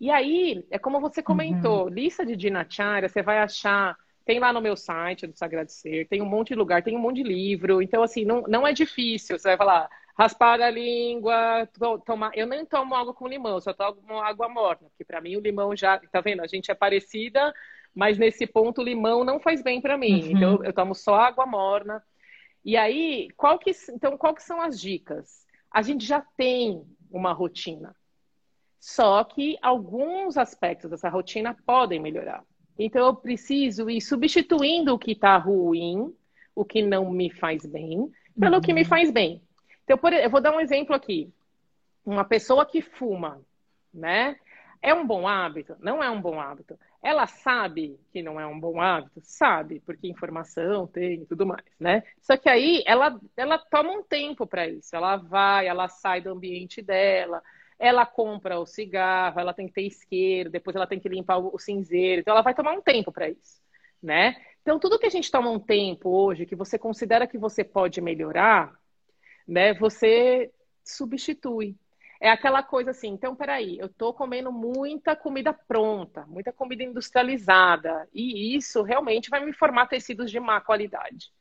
[0.00, 1.88] E aí, é como você comentou, uhum.
[1.88, 3.96] lista de dinacharya, você vai achar.
[4.24, 7.00] Tem lá no meu site do Sagrado Ser, tem um monte de lugar, tem um
[7.00, 7.82] monte de livro.
[7.82, 9.38] Então, assim, não, não é difícil.
[9.38, 11.68] Você vai falar, raspar a língua,
[12.04, 12.30] tomar.
[12.34, 15.74] Eu nem tomo água com limão, só tomo água morna, porque para mim o limão
[15.74, 16.42] já, tá vendo?
[16.42, 17.52] A gente é parecida,
[17.94, 20.22] mas nesse ponto o limão não faz bem para mim.
[20.22, 20.30] Uhum.
[20.30, 22.02] Então eu tomo só água morna.
[22.64, 25.46] E aí, qual que, então qual que são as dicas?
[25.70, 27.94] A gente já tem uma rotina.
[28.78, 32.44] Só que alguns aspectos dessa rotina podem melhorar.
[32.78, 36.14] Então eu preciso ir substituindo o que está ruim,
[36.54, 38.60] o que não me faz bem, pelo uhum.
[38.60, 38.88] que me uhum.
[38.88, 39.42] faz bem.
[39.84, 41.32] Então, por, eu vou dar um exemplo aqui.
[42.04, 43.40] Uma pessoa que fuma,
[43.92, 44.36] né?
[44.80, 45.76] É um bom hábito?
[45.78, 46.76] Não é um bom hábito.
[47.02, 49.20] Ela sabe que não é um bom hábito?
[49.22, 52.02] Sabe, porque informação tem e tudo mais, né?
[52.20, 54.94] Só que aí ela, ela toma um tempo para isso.
[54.94, 57.42] Ela vai, ela sai do ambiente dela,
[57.82, 61.58] ela compra o cigarro, ela tem que ter isqueiro, depois ela tem que limpar o
[61.58, 62.20] cinzeiro.
[62.20, 63.60] Então ela vai tomar um tempo para isso,
[64.00, 64.36] né?
[64.62, 68.00] Então tudo que a gente toma um tempo hoje, que você considera que você pode
[68.00, 68.72] melhorar,
[69.48, 69.74] né?
[69.74, 70.52] Você
[70.84, 71.76] substitui.
[72.20, 78.08] É aquela coisa assim, então peraí, eu estou comendo muita comida pronta, muita comida industrializada,
[78.14, 81.32] e isso realmente vai me formar tecidos de má qualidade.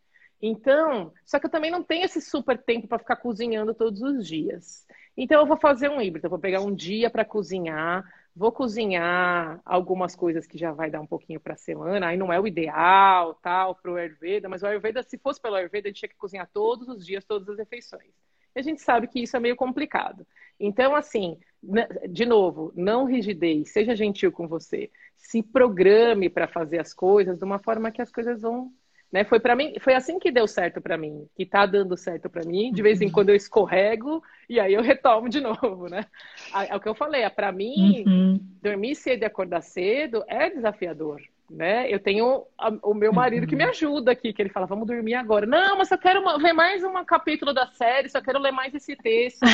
[0.42, 4.28] Então, só que eu também não tenho esse super tempo para ficar cozinhando todos os
[4.28, 4.88] dias.
[5.16, 8.04] Então eu vou fazer um híbrido, eu vou pegar um dia para cozinhar,
[8.36, 12.32] vou cozinhar algumas coisas que já vai dar um pouquinho para a semana, aí não
[12.32, 15.90] é o ideal, tal, para o Ayurveda, mas o Ayurveda, se fosse pelo Ayurveda, a
[15.90, 18.14] gente tinha que cozinhar todos os dias, todas as refeições.
[18.56, 20.26] E a gente sabe que isso é meio complicado.
[20.60, 21.38] Então, assim,
[22.10, 24.90] de novo, não rigidez, seja gentil com você.
[25.18, 28.72] Se programe para fazer as coisas de uma forma que as coisas vão
[29.12, 29.24] né?
[29.24, 32.46] Foi para mim, foi assim que deu certo para mim, que tá dando certo para
[32.46, 32.72] mim.
[32.72, 33.12] De vez em uhum.
[33.12, 36.06] quando eu escorrego e aí eu retomo de novo, né?
[36.70, 38.40] É o que eu falei, é para mim uhum.
[38.62, 41.92] dormir cedo e acordar cedo é desafiador, né?
[41.92, 42.46] Eu tenho
[42.82, 43.70] o meu marido que me uhum.
[43.72, 45.46] ajuda aqui, que ele fala, vamos dormir agora.
[45.46, 48.96] Não, mas eu quero ver mais um capítulo da série, só quero ler mais esse
[48.96, 49.46] texto.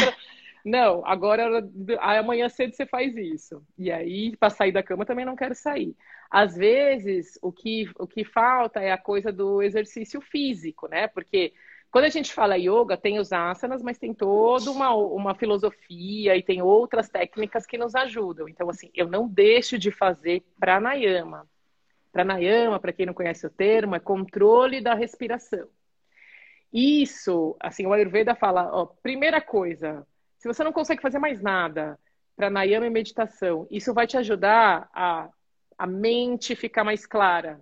[0.67, 1.65] Não, agora
[1.97, 3.65] amanhã cedo você faz isso.
[3.77, 5.95] E aí, para sair da cama, também não quero sair.
[6.29, 11.07] Às vezes, o que, o que falta é a coisa do exercício físico, né?
[11.07, 11.53] Porque
[11.89, 16.43] quando a gente fala yoga, tem os asanas, mas tem toda uma, uma filosofia e
[16.43, 18.49] tem outras técnicas que nos ajudam.
[18.49, 21.47] Então, assim, eu não deixo de fazer pranayama.
[22.11, 25.69] Pranayama, para quem não conhece o termo, é controle da respiração.
[26.73, 30.05] Isso, assim, o Ayurveda fala, ó, primeira coisa,
[30.47, 31.99] se você não consegue fazer mais nada
[32.35, 35.29] para Nayama e meditação, isso vai te ajudar a,
[35.77, 37.59] a mente ficar mais clara.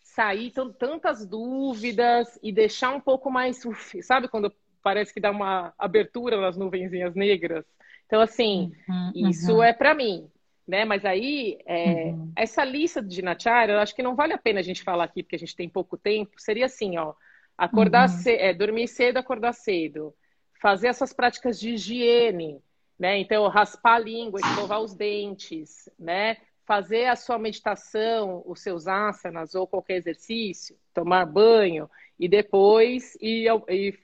[0.00, 3.64] Sair tantas dúvidas e deixar um pouco mais.
[3.64, 4.52] Uf, sabe quando
[4.82, 7.64] parece que dá uma abertura nas nuvenzinhas negras?
[8.06, 9.62] Então, assim, uhum, isso uhum.
[9.62, 10.28] é para mim.
[10.66, 10.84] né?
[10.84, 12.32] Mas aí, é, uhum.
[12.34, 15.22] essa lista de Nachara, eu acho que não vale a pena a gente falar aqui,
[15.22, 16.32] porque a gente tem pouco tempo.
[16.38, 17.14] Seria assim, ó,
[17.58, 18.16] acordar uhum.
[18.16, 20.14] cedo, é, dormir cedo, acordar cedo,
[20.60, 22.62] fazer essas práticas de higiene,
[22.98, 23.18] né?
[23.18, 26.36] Então, raspar a língua, escovar os dentes, né?
[26.66, 33.48] Fazer a sua meditação, os seus asanas ou qualquer exercício, tomar banho e depois ir,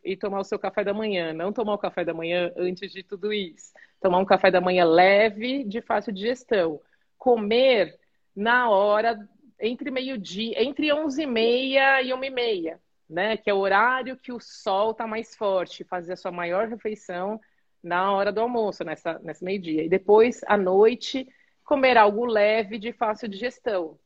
[0.04, 1.32] ir tomar o seu café da manhã.
[1.32, 4.84] Não tomar o café da manhã antes de tudo isso tomar um café da manhã
[4.84, 6.80] leve, de fácil digestão.
[7.18, 7.98] Comer
[8.34, 9.18] na hora,
[9.61, 12.78] entre meio-dia, entre 11h30 e 1h30,
[13.09, 13.36] né?
[13.36, 15.84] Que é o horário que o sol está mais forte.
[15.84, 17.40] Fazer a sua maior refeição
[17.82, 19.84] na hora do almoço, nessa, nesse meio-dia.
[19.84, 21.28] E depois, à noite,
[21.64, 23.98] comer algo leve, de fácil digestão,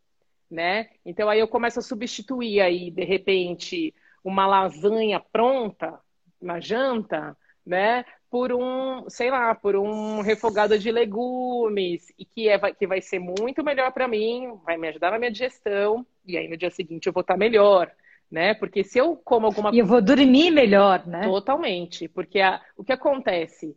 [0.51, 0.91] né?
[1.05, 5.99] Então, aí eu começo a substituir aí, de repente, uma lasanha pronta
[6.41, 8.05] na janta, né?
[8.31, 13.19] por um, sei lá, por um refogado de legumes, e que, é, que vai ser
[13.19, 17.09] muito melhor para mim, vai me ajudar na minha digestão, e aí no dia seguinte
[17.09, 17.91] eu vou estar melhor,
[18.31, 18.55] né?
[18.55, 21.23] Porque se eu como alguma E eu vou dormir melhor, né?
[21.23, 23.77] Totalmente, porque a, o que acontece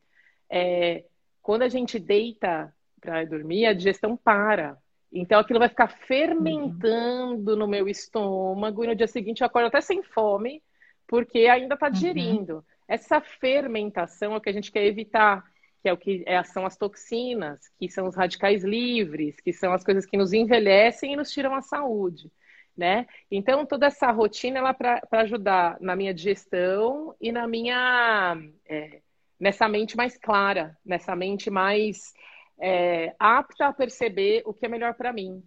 [0.50, 1.06] é
[1.42, 4.78] quando a gente deita para dormir, a digestão para.
[5.12, 7.58] Então aquilo vai ficar fermentando uhum.
[7.58, 10.64] no meu estômago, e no dia seguinte eu acordo até sem fome,
[11.08, 11.92] porque ainda está uhum.
[11.92, 12.56] digerindo.
[12.56, 12.64] Uhum.
[12.88, 15.44] Essa fermentação é o que a gente quer evitar,
[15.82, 19.74] que é o que é, são as toxinas, que são os radicais livres, que são
[19.74, 22.32] as coisas que nos envelhecem e nos tiram a saúde.
[22.76, 23.06] Né?
[23.30, 28.36] Então, toda essa rotina ela para ajudar na minha digestão e na minha
[28.68, 29.00] é,
[29.40, 32.14] nessa mente mais clara, nessa mente mais
[32.60, 35.44] é, apta a perceber o que é melhor para mim.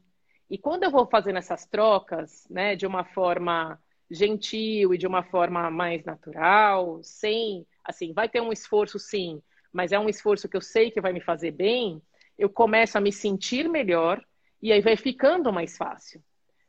[0.49, 5.23] E quando eu vou fazendo essas trocas, né, de uma forma gentil e de uma
[5.23, 10.57] forma mais natural, sem, assim, vai ter um esforço sim, mas é um esforço que
[10.57, 12.01] eu sei que vai me fazer bem,
[12.39, 14.23] eu começo a me sentir melhor
[14.63, 16.23] e aí vai ficando mais fácil,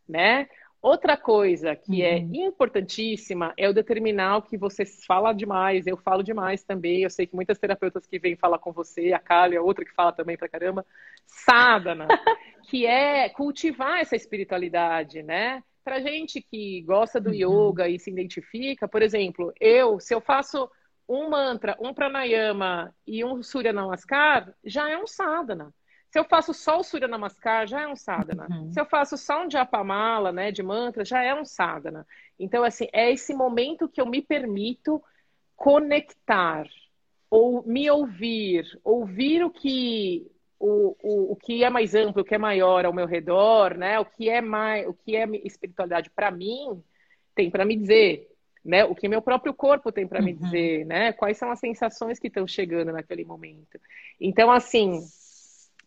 [0.08, 0.48] né?
[0.82, 2.32] Outra coisa que é uhum.
[2.34, 7.02] é importantíssima é o determinar o que você fala demais, eu falo demais também.
[7.02, 9.94] Eu sei que muitas terapeutas que vêm falar com você, a Kali, a outra que
[9.94, 10.86] fala também pra caramba,
[11.26, 12.08] sadhana,
[12.70, 15.64] que é cultivar essa espiritualidade, né?
[15.88, 17.70] para gente que gosta do uhum.
[17.70, 20.70] yoga e se identifica, por exemplo, eu, se eu faço
[21.08, 25.74] um mantra, um pranayama e um surya namaskar, já é um sadhana.
[26.10, 28.48] Se eu faço só o surya namaskar, já é um sadhana.
[28.50, 28.72] Uhum.
[28.72, 32.08] Se eu faço só um japamala, né, de mantra, já é um sadhana.
[32.40, 35.04] Então, assim, é esse momento que eu me permito
[35.56, 36.66] conectar,
[37.30, 42.36] ou me ouvir, ouvir o que o, o, o que é mais amplo, o que
[42.36, 44.00] é maior ao meu redor, né?
[44.00, 46.82] O que é mais, o que é espiritualidade para mim
[47.36, 48.28] tem para me dizer,
[48.66, 48.84] né?
[48.86, 50.26] O que meu próprio corpo tem para uhum.
[50.26, 51.14] me dizer, né?
[51.14, 53.80] Quais são as sensações que estão chegando naquele momento.
[54.20, 55.02] Então, assim,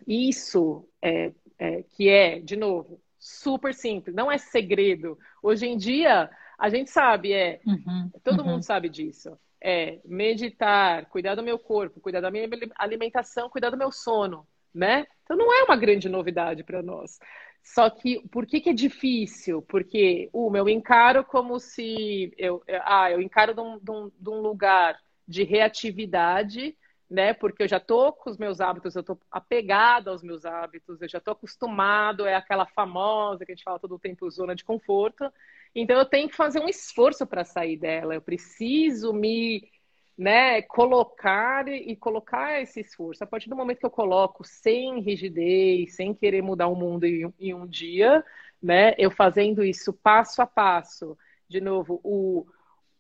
[0.07, 5.19] isso é, é, que é, de novo, super simples, não é segredo.
[5.43, 8.11] Hoje em dia, a gente sabe, é, uhum.
[8.23, 8.47] todo uhum.
[8.47, 9.39] mundo sabe disso.
[9.63, 12.49] É meditar, cuidar do meu corpo, cuidar da minha
[12.79, 15.07] alimentação, cuidar do meu sono né?
[15.25, 17.19] Então não é uma grande novidade para nós.
[17.63, 19.61] Só que por que, que é difícil?
[19.63, 24.31] Porque, uma, eu encaro como se eu, ah, eu encaro de um, de um, de
[24.31, 24.99] um lugar
[25.29, 26.77] de reatividade,
[27.11, 27.35] né?
[27.35, 31.09] Porque eu já tô com os meus hábitos, eu tô apegado aos meus hábitos, eu
[31.09, 34.65] já tô acostumado, é aquela famosa que a gente fala todo o tempo, zona de
[34.65, 35.31] conforto.
[35.75, 38.15] Então eu tenho que fazer um esforço para sair dela.
[38.15, 39.69] Eu preciso me
[40.17, 43.25] né, colocar e colocar esse esforço.
[43.25, 47.33] A partir do momento que eu coloco sem rigidez, sem querer mudar o mundo em,
[47.41, 48.25] em um dia,
[48.63, 51.17] né, eu fazendo isso passo a passo,
[51.49, 52.47] de novo, o,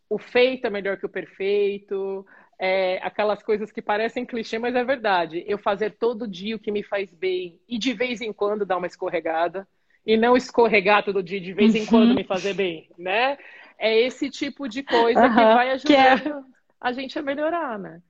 [0.08, 2.26] o feito é melhor que o perfeito,
[2.62, 5.42] é, aquelas coisas que parecem clichê, mas é verdade.
[5.46, 8.76] Eu fazer todo dia o que me faz bem e de vez em quando dar
[8.76, 9.66] uma escorregada
[10.04, 12.16] e não escorregar todo dia de vez em quando uhum.
[12.16, 13.38] me fazer bem, né?
[13.78, 15.28] É esse tipo de coisa uhum.
[15.30, 16.26] que vai ajudar.
[16.26, 18.02] É a gente a melhorar, né?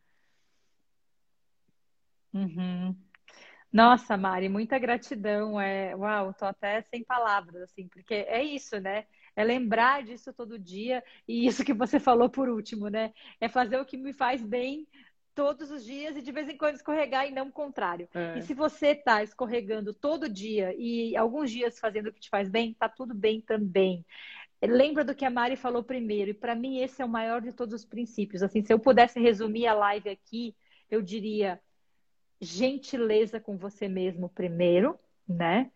[2.34, 2.96] Uhum.
[3.72, 5.60] Nossa, Mari, muita gratidão.
[5.60, 9.06] É, uau, tô até sem palavras, assim, porque é isso, né?
[9.36, 13.12] É lembrar disso todo dia e isso que você falou por último, né?
[13.40, 14.86] É fazer o que me faz bem
[15.34, 18.08] todos os dias e de vez em quando escorregar e não o contrário.
[18.14, 18.38] É.
[18.38, 22.48] E se você tá escorregando todo dia e alguns dias fazendo o que te faz
[22.48, 24.04] bem, tá tudo bem também
[24.62, 27.52] lembra do que a Mari falou primeiro, e para mim esse é o maior de
[27.52, 28.42] todos os princípios.
[28.42, 30.54] Assim, se eu pudesse resumir a live aqui,
[30.90, 31.60] eu diria
[32.40, 35.70] gentileza com você mesmo primeiro, né?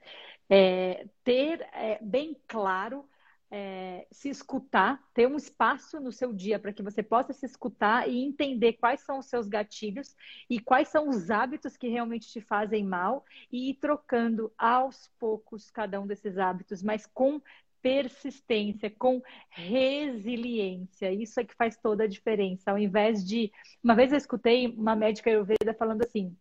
[0.49, 3.09] É, ter é, bem claro
[3.57, 8.09] é, se escutar, ter um espaço no seu dia para que você possa se escutar
[8.09, 10.17] e entender quais são os seus gatilhos
[10.51, 15.71] e quais são os hábitos que realmente te fazem mal e ir trocando aos poucos
[15.71, 17.41] cada um desses hábitos, mas com
[17.81, 21.13] persistência, com resiliência.
[21.13, 22.73] Isso é que faz toda a diferença.
[22.73, 23.53] Ao invés de.
[23.85, 26.37] Uma vez eu escutei uma médica ayurveda falando assim.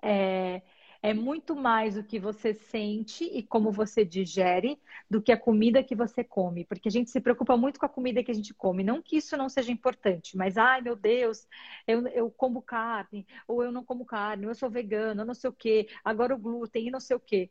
[0.00, 0.62] É,
[1.04, 4.80] é muito mais o que você sente e como você digere
[5.10, 6.64] do que a comida que você come.
[6.64, 8.82] Porque a gente se preocupa muito com a comida que a gente come.
[8.82, 11.46] Não que isso não seja importante, mas, ai meu Deus,
[11.86, 15.34] eu, eu como carne, ou eu não como carne, ou eu sou vegano, eu não
[15.34, 17.50] sei o quê, agora o glúten e não sei o quê.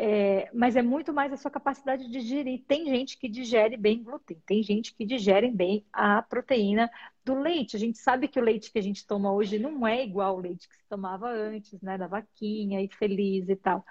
[0.00, 2.62] É, mas é muito mais a sua capacidade de digerir.
[2.68, 6.88] Tem gente que digere bem glúten, tem gente que digere bem a proteína
[7.24, 7.74] do leite.
[7.74, 10.40] A gente sabe que o leite que a gente toma hoje não é igual ao
[10.40, 11.98] leite que se tomava antes, né?
[11.98, 13.84] Da vaquinha e feliz e tal.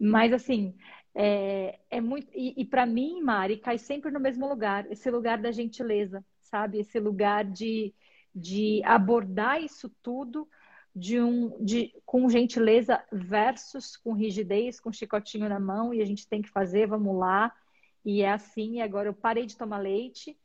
[0.00, 0.74] Mas assim,
[1.14, 2.30] é, é muito.
[2.34, 6.78] E, e para mim, Mari, cai sempre no mesmo lugar esse lugar da gentileza, sabe?
[6.78, 7.94] Esse lugar de,
[8.34, 10.48] de abordar isso tudo
[10.94, 16.26] de um de com gentileza versus com rigidez, com chicotinho na mão e a gente
[16.28, 17.52] tem que fazer, vamos lá.
[18.04, 20.36] E é assim, e agora eu parei de tomar leite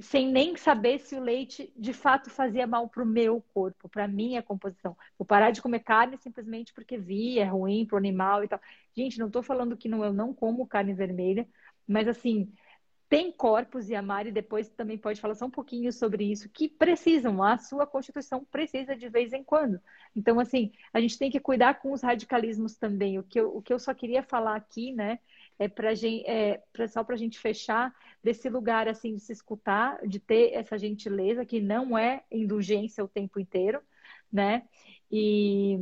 [0.00, 4.08] sem nem saber se o leite de fato fazia mal para o meu corpo, para
[4.08, 4.96] minha composição.
[5.18, 8.60] Vou parar de comer carne simplesmente porque vi, é ruim para o animal e tal.
[8.96, 11.46] Gente, não estou falando que não, eu não como carne vermelha,
[11.86, 12.52] mas assim,
[13.12, 16.66] tem corpos, e a Mari depois também pode falar só um pouquinho sobre isso, que
[16.66, 19.78] precisam, a sua Constituição precisa de vez em quando.
[20.16, 23.18] Então, assim, a gente tem que cuidar com os radicalismos também.
[23.18, 25.18] O que eu, o que eu só queria falar aqui, né,
[25.58, 27.94] é, pra gente, é só para a gente fechar
[28.24, 33.08] desse lugar, assim, de se escutar, de ter essa gentileza, que não é indulgência o
[33.08, 33.82] tempo inteiro,
[34.32, 34.62] né,
[35.10, 35.78] e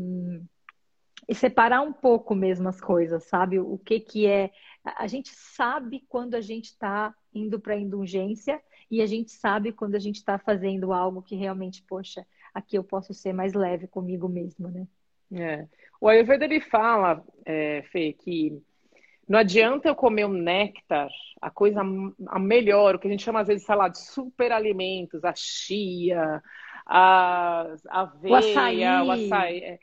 [1.28, 3.60] e separar um pouco mesmo as coisas, sabe?
[3.60, 4.50] O que que é.
[4.84, 8.60] A gente sabe quando a gente está indo para indulgência
[8.90, 12.84] e a gente sabe quando a gente está fazendo algo que realmente, poxa, aqui eu
[12.84, 14.86] posso ser mais leve comigo mesmo, né?
[15.32, 15.66] É.
[16.00, 18.60] O Ayurveda ele fala, é, Fê, que
[19.28, 21.08] não adianta eu comer um néctar,
[21.40, 25.24] a coisa a melhor, o que a gente chama às vezes, sei lá, de superalimentos,
[25.24, 26.42] a chia,
[26.84, 28.82] a aveia, o açaí.
[28.82, 29.78] O açaí é.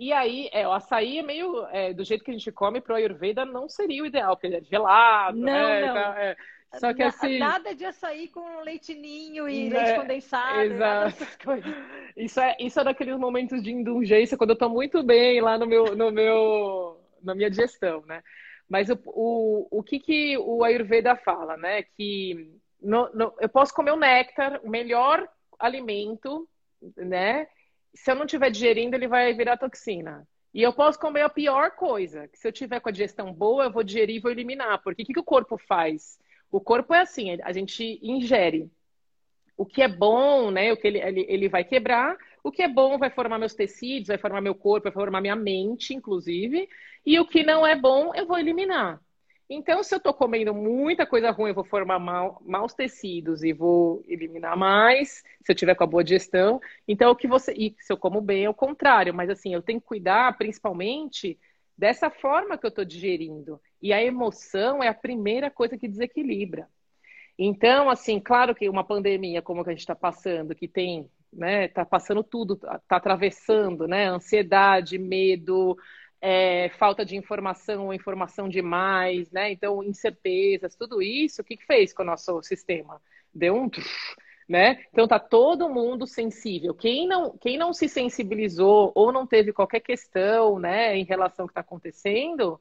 [0.00, 2.94] E aí, é, o açaí é meio é, do jeito que a gente come pro
[2.94, 5.80] Ayurveda não seria o ideal, porque ele é gelado, não, né?
[5.82, 5.90] Não.
[5.90, 6.36] Então, é,
[6.78, 7.38] só que assim.
[7.38, 9.78] Nada de açaí com leitinho e né?
[9.78, 10.60] leite condensado.
[10.62, 11.26] Exato.
[12.16, 15.66] Isso é, isso é daqueles momentos de indulgência, quando eu tô muito bem lá no
[15.66, 18.22] meu, no meu, na minha digestão, né?
[18.68, 21.82] Mas o, o, o que, que o Ayurveda fala, né?
[21.82, 25.28] Que no, no, eu posso comer o néctar, o melhor
[25.58, 26.48] alimento,
[26.96, 27.46] né?
[27.94, 30.26] Se eu não estiver digerindo, ele vai virar toxina.
[30.52, 33.64] E eu posso comer a pior coisa, que se eu tiver com a digestão boa,
[33.64, 34.82] eu vou digerir e vou eliminar.
[34.82, 36.18] Porque o que, que o corpo faz?
[36.50, 38.70] O corpo é assim, a gente ingere.
[39.56, 40.72] O que é bom, né?
[40.72, 42.16] O que ele, ele, ele vai quebrar.
[42.42, 45.36] O que é bom vai formar meus tecidos, vai formar meu corpo, vai formar minha
[45.36, 46.68] mente, inclusive.
[47.06, 49.00] E o que não é bom, eu vou eliminar.
[49.52, 53.52] Então, se eu estou comendo muita coisa ruim, eu vou formar mal, maus tecidos e
[53.52, 56.60] vou eliminar mais, se eu tiver com a boa digestão.
[56.86, 57.52] Então, o que você.
[57.54, 59.12] E se eu como bem, é o contrário.
[59.12, 61.36] Mas assim, eu tenho que cuidar principalmente
[61.76, 63.60] dessa forma que eu estou digerindo.
[63.82, 66.68] E a emoção é a primeira coisa que desequilibra.
[67.36, 71.10] Então, assim, claro que uma pandemia como a que a gente está passando, que tem,
[71.32, 75.76] né, tá passando tudo, tá atravessando, né, ansiedade, medo,
[76.20, 79.50] é, falta de informação ou informação demais, né?
[79.50, 83.00] Então, incertezas, tudo isso, o que, que fez com o nosso sistema?
[83.34, 83.70] Deu um.
[84.48, 84.84] Né?
[84.92, 86.74] Então tá todo mundo sensível.
[86.74, 91.46] Quem não, quem não se sensibilizou ou não teve qualquer questão, né, em relação ao
[91.46, 92.60] que está acontecendo,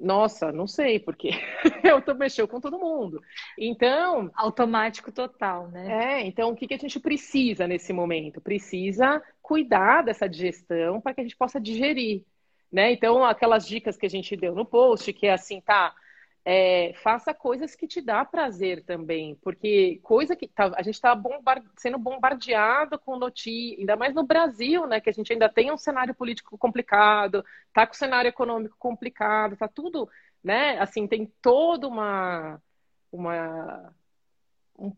[0.00, 1.28] nossa, não sei, porque
[1.84, 3.22] eu tô mexendo com todo mundo.
[3.58, 4.30] Então.
[4.34, 6.22] Automático total, né?
[6.22, 8.40] É, então o que, que a gente precisa nesse momento?
[8.40, 12.24] Precisa cuidar dessa digestão para que a gente possa digerir.
[12.72, 12.92] Né?
[12.92, 15.94] Então, aquelas dicas que a gente deu no post, que é assim, tá,
[16.44, 21.20] é, faça coisas que te dá prazer também, porque coisa que tá, a gente está
[21.76, 25.76] sendo bombardeado com notícias, ainda mais no Brasil, né, que a gente ainda tem um
[25.76, 27.44] cenário político complicado,
[27.74, 30.08] tá com o cenário econômico complicado, tá tudo,
[30.42, 32.60] né, assim, tem toda uma
[33.12, 33.92] uma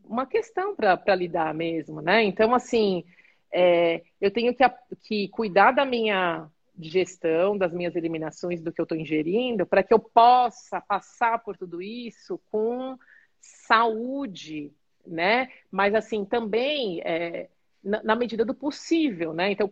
[0.04, 2.22] uma questão para lidar mesmo, né?
[2.22, 3.04] Então, assim,
[3.52, 4.64] é, eu tenho que,
[5.02, 9.92] que cuidar da minha digestão das minhas eliminações do que eu estou ingerindo, para que
[9.92, 12.98] eu possa passar por tudo isso com
[13.40, 14.72] saúde,
[15.06, 15.48] né?
[15.70, 17.48] Mas assim também é,
[17.82, 19.52] na, na, medida do possível, né?
[19.52, 19.70] Então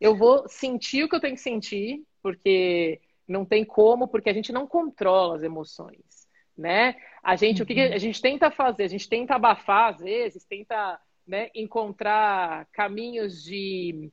[0.00, 4.34] eu vou sentir o que eu tenho que sentir, porque não tem como, porque a
[4.34, 6.28] gente não controla as emoções.
[6.56, 6.94] né?
[7.22, 7.64] A gente, uhum.
[7.64, 8.84] o que a gente tenta fazer?
[8.84, 14.12] A gente tenta abafar às vezes, tenta né, encontrar caminhos de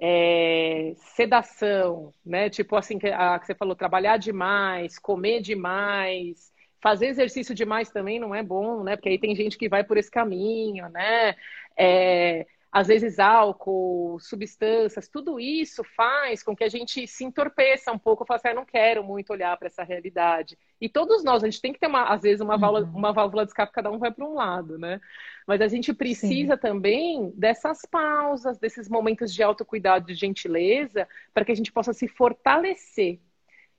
[0.00, 2.50] é, sedação, né?
[2.50, 8.18] Tipo assim, que, a, que você falou, trabalhar demais, comer demais, fazer exercício demais também
[8.20, 8.96] não é bom, né?
[8.96, 11.34] Porque aí tem gente que vai por esse caminho, né?
[11.76, 17.98] É, às vezes álcool, substâncias, tudo isso faz com que a gente se entorpeça um
[17.98, 20.58] pouco, fala assim, ah, não quero muito olhar para essa realidade.
[20.78, 22.98] E todos nós, a gente tem que ter, uma, às vezes, uma, válvula, uhum.
[22.98, 25.00] uma válvula de escape, cada um vai para um lado, né?
[25.46, 26.60] Mas a gente precisa Sim.
[26.60, 32.06] também dessas pausas, desses momentos de autocuidado, de gentileza, para que a gente possa se
[32.06, 33.18] fortalecer.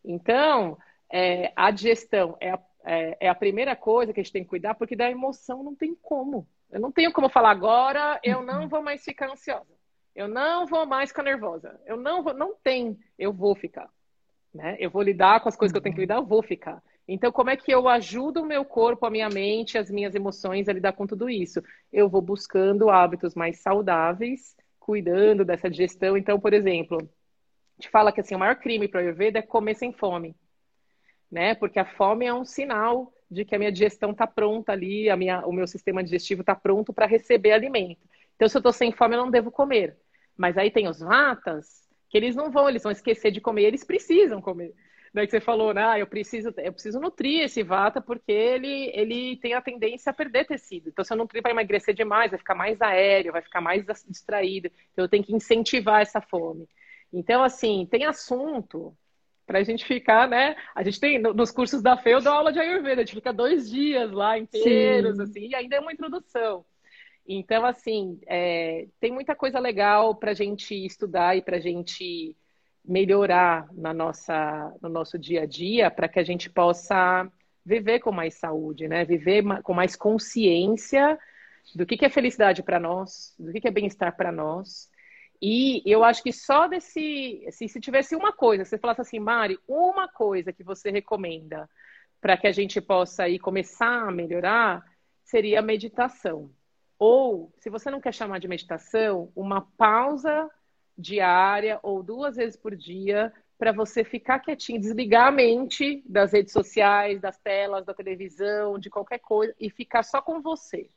[0.03, 0.75] Então,
[1.13, 4.49] é, a digestão é a, é, é a primeira coisa que a gente tem que
[4.49, 6.47] cuidar, porque da emoção não tem como.
[6.71, 8.67] Eu não tenho como falar agora, eu não uhum.
[8.67, 9.77] vou mais ficar ansiosa.
[10.15, 11.79] Eu não vou mais ficar nervosa.
[11.85, 13.89] Eu não vou, não tem, eu vou ficar.
[14.53, 14.75] Né?
[14.79, 16.81] Eu vou lidar com as coisas que eu tenho que lidar, eu vou ficar.
[17.07, 20.67] Então, como é que eu ajudo o meu corpo, a minha mente, as minhas emoções
[20.67, 21.61] a lidar com tudo isso?
[21.91, 26.17] Eu vou buscando hábitos mais saudáveis, cuidando dessa digestão.
[26.17, 26.97] Então, por exemplo,
[27.77, 30.35] gente fala que assim, o maior crime para o Ayurveda é comer sem fome.
[31.31, 31.55] Né?
[31.55, 35.17] Porque a fome é um sinal de que a minha digestão está pronta ali, a
[35.17, 37.99] minha, o meu sistema digestivo está pronto para receber alimento.
[38.35, 39.97] Então, se eu estou sem fome, eu não devo comer.
[40.37, 43.83] Mas aí tem os vatas, que eles não vão, eles vão esquecer de comer, eles
[43.83, 44.73] precisam comer.
[45.13, 45.83] Daí que você falou, né?
[45.83, 50.13] Ah, eu preciso, eu preciso nutrir esse vata porque ele, ele tem a tendência a
[50.13, 50.89] perder tecido.
[50.89, 54.69] Então, se eu nutrir, vai emagrecer demais, vai ficar mais aéreo, vai ficar mais distraído.
[54.93, 56.67] Então, eu tenho que incentivar essa fome.
[57.11, 58.95] Então, assim, tem assunto
[59.47, 60.57] para a gente ficar, né?
[60.75, 63.31] A gente tem nos cursos da FE, eu dou aula de Ayurveda, a gente fica
[63.31, 65.23] dois dias lá inteiros, Sim.
[65.23, 66.65] assim, e ainda é uma introdução.
[67.25, 72.35] Então, assim, é, tem muita coisa legal para a gente estudar e para a gente
[72.83, 77.29] melhorar na nossa, no nosso dia a dia, para que a gente possa
[77.65, 79.05] viver com mais saúde, né?
[79.05, 81.17] Viver com mais consciência
[81.73, 84.89] do que, que é felicidade para nós, do que, que é bem-estar para nós
[85.41, 87.43] e eu acho que só desse.
[87.47, 91.69] Assim, se tivesse uma coisa, você falasse assim, Mari, uma coisa que você recomenda
[92.19, 94.83] para que a gente possa aí começar a melhorar,
[95.23, 96.49] seria a meditação.
[96.97, 100.49] Ou, se você não quer chamar de meditação, uma pausa
[100.97, 106.53] diária ou duas vezes por dia para você ficar quietinho, desligar a mente das redes
[106.53, 110.89] sociais, das telas, da televisão, de qualquer coisa e ficar só com você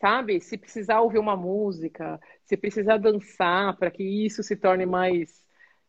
[0.00, 0.40] sabe?
[0.40, 5.44] Se precisar ouvir uma música, se precisar dançar para que isso se torne mais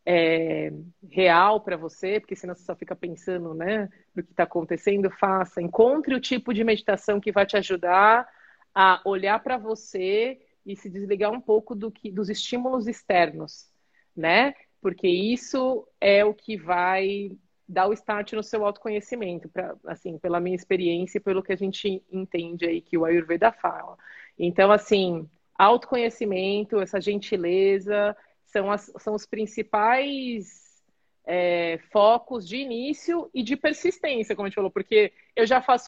[0.06, 0.72] é,
[1.10, 5.60] real para você, porque senão você só fica pensando, né, no que está acontecendo, faça.
[5.60, 8.26] Encontre o tipo de meditação que vai te ajudar
[8.74, 13.70] a olhar para você e se desligar um pouco do que, dos estímulos externos,
[14.16, 14.54] né?
[14.80, 17.36] Porque isso é o que vai
[17.68, 21.56] dar o start no seu autoconhecimento, pra, assim, pela minha experiência e pelo que a
[21.56, 23.96] gente entende aí que o Ayurveda fala.
[24.38, 28.16] Então, assim, autoconhecimento, essa gentileza,
[28.46, 30.82] são, as, são os principais
[31.26, 35.86] é, focos de início e de persistência, como a gente falou, porque eu já faço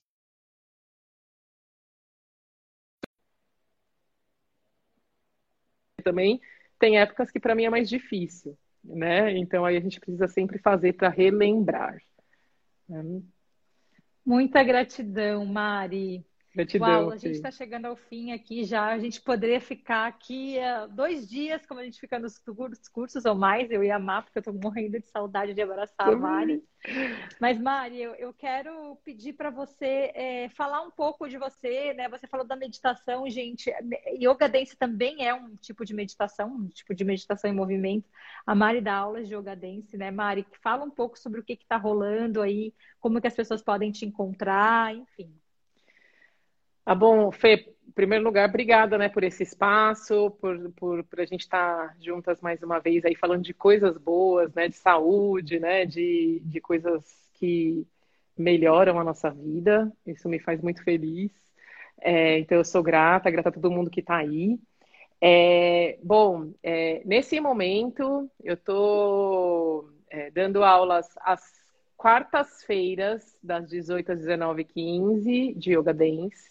[6.04, 6.40] também
[6.78, 9.36] tem épocas que para mim é mais difícil né?
[9.36, 11.98] Então aí a gente precisa sempre fazer para relembrar.
[12.88, 13.22] Né?
[14.24, 16.24] Muita gratidão, Mari.
[16.55, 16.88] Gratidão.
[16.88, 18.86] Uau, a gente está chegando ao fim aqui já.
[18.86, 22.38] A gente poderia ficar aqui uh, dois dias, como a gente fica nos
[22.88, 23.70] cursos ou mais.
[23.70, 26.64] Eu ia amar, porque eu estou morrendo de saudade de abraçar a Mari.
[27.40, 32.09] Mas, Mari, eu, eu quero pedir para você é, falar um pouco de você, né?
[32.09, 33.72] Você falou da meditação, gente.
[34.20, 38.09] Yoga Dance também é um tipo de meditação, um tipo de meditação em movimento.
[38.44, 40.44] A Mari dá aulas de Yoga Dance, né, Mari?
[40.61, 44.05] Fala um pouco sobre o que está rolando aí, como que as pessoas podem te
[44.05, 45.32] encontrar, enfim.
[46.91, 51.24] Ah, bom, Fê, em primeiro lugar, obrigada né, por esse espaço, por, por, por a
[51.24, 55.61] gente estar tá juntas mais uma vez aí falando de coisas boas, né, de saúde,
[55.61, 57.86] né, de, de coisas que
[58.36, 59.93] melhoram a nossa vida.
[60.05, 61.30] Isso me faz muito feliz.
[62.01, 64.59] É, então, eu sou grata, grata a todo mundo que está aí.
[65.20, 71.41] É, bom, é, nesse momento, eu estou é, dando aulas às
[71.97, 76.51] quartas-feiras, das 18 às 19h15, de Yoga Dance.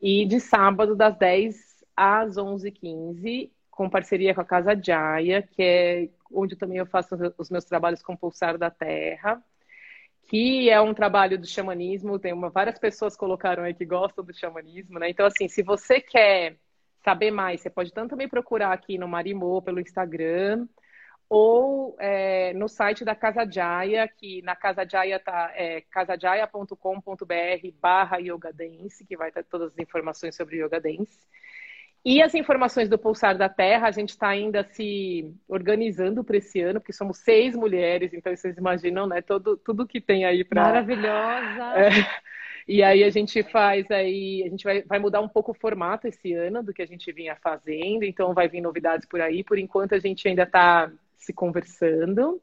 [0.00, 6.08] E de sábado, das 10 às 11h15, com parceria com a Casa Jaya, que é
[6.32, 9.42] onde também eu faço os meus trabalhos com Pulsar da Terra,
[10.28, 12.18] que é um trabalho do xamanismo.
[12.18, 15.08] Tem uma, várias pessoas colocaram aí que gostam do xamanismo, né?
[15.10, 16.56] Então, assim, se você quer
[17.02, 20.66] saber mais, você pode tanto me procurar aqui no Marimô pelo Instagram,
[21.30, 26.74] ou é, no site da Casa Jaya, que na Casa Jaya tá é, casajaya.com.br
[27.80, 31.28] barra Yoga Dance, que vai ter todas as informações sobre Yoga Dance.
[32.04, 36.60] E as informações do Pulsar da Terra, a gente está ainda se organizando para esse
[36.60, 39.20] ano, porque somos seis mulheres, então vocês imaginam, né?
[39.20, 40.62] Todo, tudo que tem aí para.
[40.62, 41.74] Maravilhosa!
[41.78, 42.28] É,
[42.66, 46.06] e aí a gente faz aí, a gente vai, vai mudar um pouco o formato
[46.06, 49.42] esse ano do que a gente vinha fazendo, então vai vir novidades por aí.
[49.42, 52.40] Por enquanto a gente ainda está se conversando.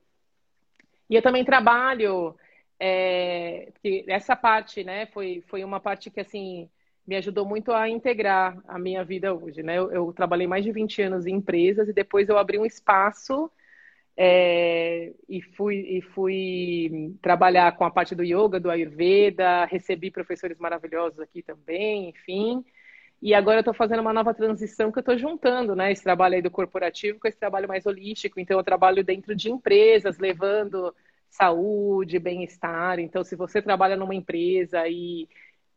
[1.09, 2.35] E eu também trabalho,
[2.79, 3.71] é,
[4.07, 6.69] essa parte, né, foi, foi uma parte que, assim,
[7.07, 9.77] me ajudou muito a integrar a minha vida hoje, né?
[9.77, 13.51] Eu, eu trabalhei mais de 20 anos em empresas e depois eu abri um espaço
[14.17, 20.57] é, e, fui, e fui trabalhar com a parte do yoga, do Ayurveda, recebi professores
[20.57, 22.65] maravilhosos aqui também, enfim.
[23.25, 25.91] E agora eu estou fazendo uma nova transição que eu estou juntando, né?
[25.91, 28.39] Esse trabalho aí do corporativo com esse trabalho mais holístico.
[28.39, 30.95] Então, eu trabalho dentro de empresas, levando
[31.27, 32.99] saúde, bem-estar.
[32.99, 35.27] Então, se você trabalha numa empresa e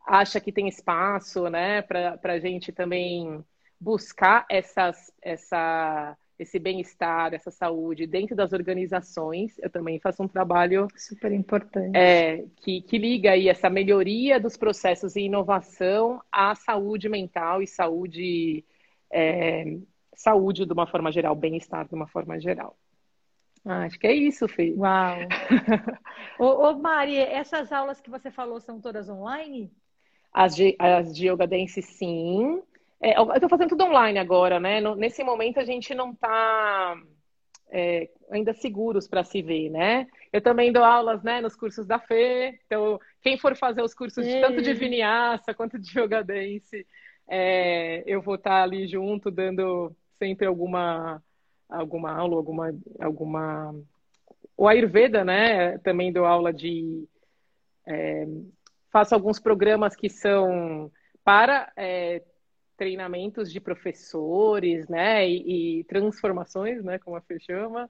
[0.05, 3.43] acha que tem espaço, né, para a gente também
[3.81, 9.59] buscar essas, essa esse bem-estar, essa saúde dentro das organizações.
[9.59, 14.55] Eu também faço um trabalho super importante é, que, que liga aí essa melhoria dos
[14.55, 18.63] processos e inovação à saúde mental e saúde
[19.11, 19.77] é,
[20.15, 22.77] saúde de uma forma geral, bem-estar de uma forma geral.
[23.65, 24.73] Ah, acho que é isso, Fê.
[24.77, 25.17] Uau!
[26.39, 29.71] ô, ô, Mari, essas aulas que você falou são todas online?
[30.31, 32.61] As de, as de Yoga Dance, sim.
[33.01, 34.81] É, eu estou fazendo tudo online agora, né?
[34.95, 36.95] nesse momento a gente não está
[37.71, 40.07] é, ainda seguros para se ver, né?
[40.33, 42.59] Eu também dou aulas, né, nos cursos da Fê.
[42.65, 46.85] Então, quem for fazer os cursos de, tanto de Vinyasa quanto de Yoga Dance,
[47.27, 51.23] é, eu vou estar tá ali junto, dando sempre alguma
[51.69, 53.75] alguma aula, alguma alguma
[54.57, 55.77] o Ayurveda, né?
[55.79, 57.07] Também dou aula de
[57.87, 58.25] é,
[58.91, 60.91] faço alguns programas que são
[61.23, 62.23] para é,
[62.79, 67.89] treinamentos de professores, né, e, e transformações, né, como a Fê chama.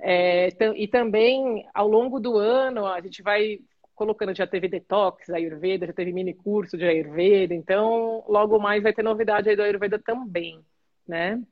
[0.00, 3.58] É, e também, ao longo do ano, a gente vai
[3.96, 8.92] colocando, já teve detox, Ayurveda, já teve mini curso de Ayurveda, então logo mais vai
[8.92, 10.64] ter novidade aí do Ayurveda também,
[11.06, 11.42] né?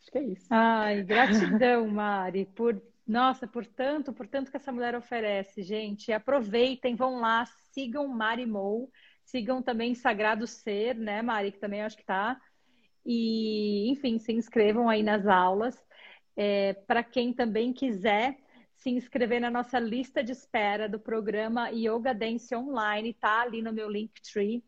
[0.00, 0.46] Acho que é isso.
[0.50, 2.80] Ai, gratidão, Mari, por
[3.10, 6.12] nossa, por tanto, por tanto que essa mulher oferece, gente.
[6.12, 8.88] Aproveitem, vão lá, sigam Mari Mou.
[9.30, 12.40] Sigam também Sagrado Ser, né, Mari, que também acho que tá.
[13.06, 15.76] E, enfim, se inscrevam aí nas aulas.
[16.36, 18.38] É, Para quem também quiser
[18.76, 23.72] se inscrever na nossa lista de espera do programa Yoga Dance Online, tá ali no
[23.72, 24.64] meu Linktree.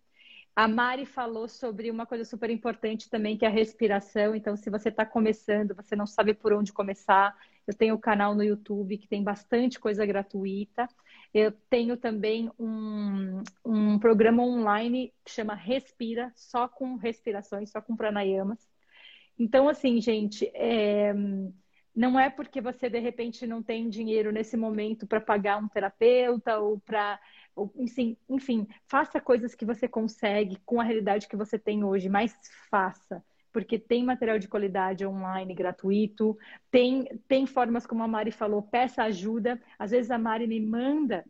[0.54, 4.34] A Mari falou sobre uma coisa super importante também, que é a respiração.
[4.36, 7.34] Então, se você está começando, você não sabe por onde começar,
[7.66, 10.86] eu tenho o um canal no YouTube que tem bastante coisa gratuita.
[11.32, 17.96] Eu tenho também um, um programa online que chama Respira, só com respirações, só com
[17.96, 18.58] pranayamas.
[19.38, 21.14] Então, assim, gente, é,
[21.94, 26.58] não é porque você de repente não tem dinheiro nesse momento para pagar um terapeuta
[26.58, 27.18] ou para.
[27.76, 32.34] Enfim, enfim, faça coisas que você consegue com a realidade que você tem hoje, mas
[32.70, 33.22] faça
[33.52, 36.36] porque tem material de qualidade online gratuito,
[36.70, 39.60] tem, tem formas, como a Mari falou, peça ajuda.
[39.78, 41.24] Às vezes a Mari me manda,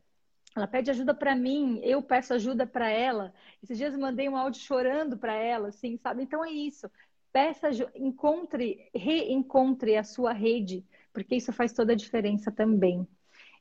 [0.54, 3.32] ela pede ajuda para mim, eu peço ajuda para ela.
[3.62, 6.22] Esses dias eu mandei um áudio chorando para ela, assim, sabe?
[6.22, 6.90] Então é isso.
[7.32, 13.06] Peça, encontre, reencontre a sua rede, porque isso faz toda a diferença também.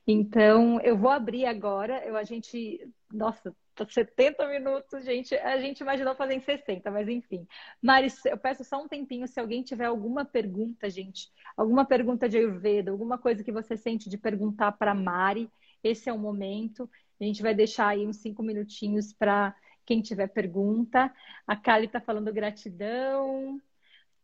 [0.06, 2.04] Então, eu vou abrir agora.
[2.04, 3.54] Eu, a gente, nossa,
[3.88, 5.34] 70 minutos, gente.
[5.36, 7.46] A gente imaginou fazer em 60, mas enfim.
[7.80, 9.26] Maris, eu peço só um tempinho.
[9.26, 14.08] Se alguém tiver alguma pergunta, gente, alguma pergunta de Ayurveda, alguma coisa que você sente
[14.08, 15.50] de perguntar para Mari,
[15.82, 16.88] esse é o momento.
[17.20, 19.54] A gente vai deixar aí uns cinco minutinhos para
[19.84, 21.12] quem tiver pergunta.
[21.46, 23.60] A Kali está falando gratidão.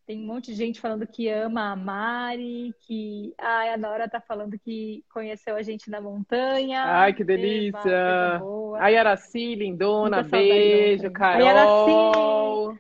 [0.09, 4.19] Tem um monte de gente falando que ama a Mari, que ai, a Nora tá
[4.19, 6.83] falando que conheceu a gente na montanha.
[6.83, 8.41] Ai, que delícia!
[8.81, 12.79] A Yaraci, lindona, beijo, Carol.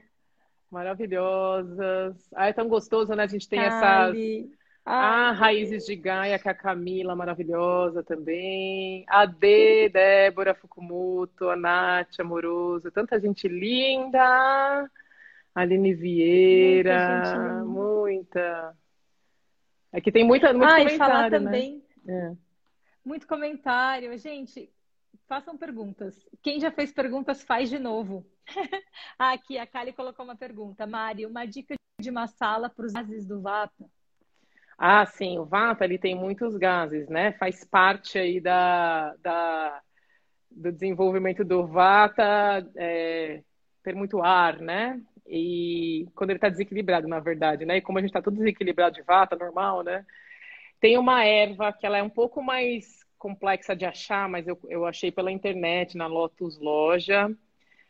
[0.70, 2.16] Maravilhosas.
[2.34, 3.24] Ai, é tão gostoso, né?
[3.24, 4.16] A gente tem essas
[4.86, 9.04] ah, raízes de Gaia, com a Camila, maravilhosa também.
[9.06, 12.90] A D, Débora Fukumoto, a Nath, amoroso.
[12.90, 14.88] Tanta gente linda.
[15.58, 18.76] Aline Vieira, muita.
[19.92, 21.38] Aqui é tem muita, muito ah, comentário, e falar né?
[21.38, 21.84] também.
[22.06, 22.32] É.
[23.04, 24.16] Muito comentário.
[24.16, 24.70] Gente,
[25.26, 26.28] façam perguntas.
[26.42, 28.24] Quem já fez perguntas, faz de novo.
[29.18, 30.86] ah, aqui a Kali colocou uma pergunta.
[30.86, 33.84] Mari, uma dica de uma sala para os bases do Vata.
[34.78, 37.32] Ah, sim, o Vata ele tem muitos gases, né?
[37.32, 39.82] Faz parte aí da, da
[40.48, 43.42] do desenvolvimento do Vata é,
[43.82, 45.02] ter muito ar, né?
[45.28, 47.76] E quando ele está desequilibrado, na verdade, né?
[47.76, 50.04] E como a gente está tudo desequilibrado de Vata, normal, né?
[50.80, 54.86] Tem uma erva que ela é um pouco mais complexa de achar, mas eu, eu
[54.86, 57.30] achei pela internet, na Lotus Loja.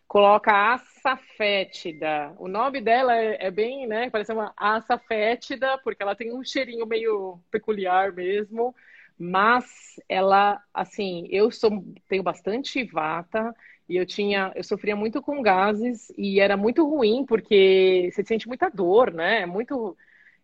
[0.06, 2.34] Coloca aça fétida.
[2.38, 4.08] O nome dela é, é bem, né?
[4.10, 8.74] Parece uma aça fétida, porque ela tem um cheirinho meio peculiar mesmo.
[9.18, 13.54] Mas ela, assim, eu sou, tenho bastante vata
[13.88, 18.46] e eu tinha, eu sofria muito com gases e era muito ruim porque você sente
[18.46, 19.42] muita dor, né?
[19.42, 19.96] É muito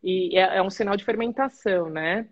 [0.02, 2.28] e é, é um sinal de fermentação, né?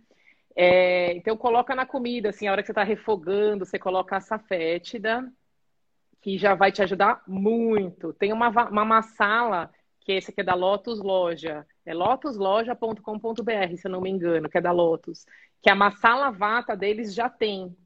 [0.54, 4.20] É, então coloca na comida, assim, a hora que você está refogando, você coloca a
[4.20, 5.30] safétida,
[6.20, 8.12] que já vai te ajudar muito.
[8.12, 9.70] Tem uma, uma massala,
[10.00, 14.48] que é esse aqui é da Lotus Loja, é lotusloja.com.br, se eu não me engano,
[14.48, 15.26] que é da Lotus,
[15.62, 17.76] que a massala vata deles já tem,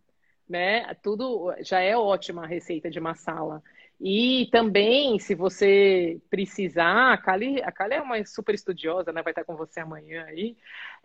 [0.48, 0.94] né?
[1.02, 3.62] Tudo já é ótima a receita de massala.
[4.00, 9.22] E também, se você precisar, a Kali, a Kali é uma super estudiosa, né?
[9.22, 10.54] Vai estar com você amanhã aí.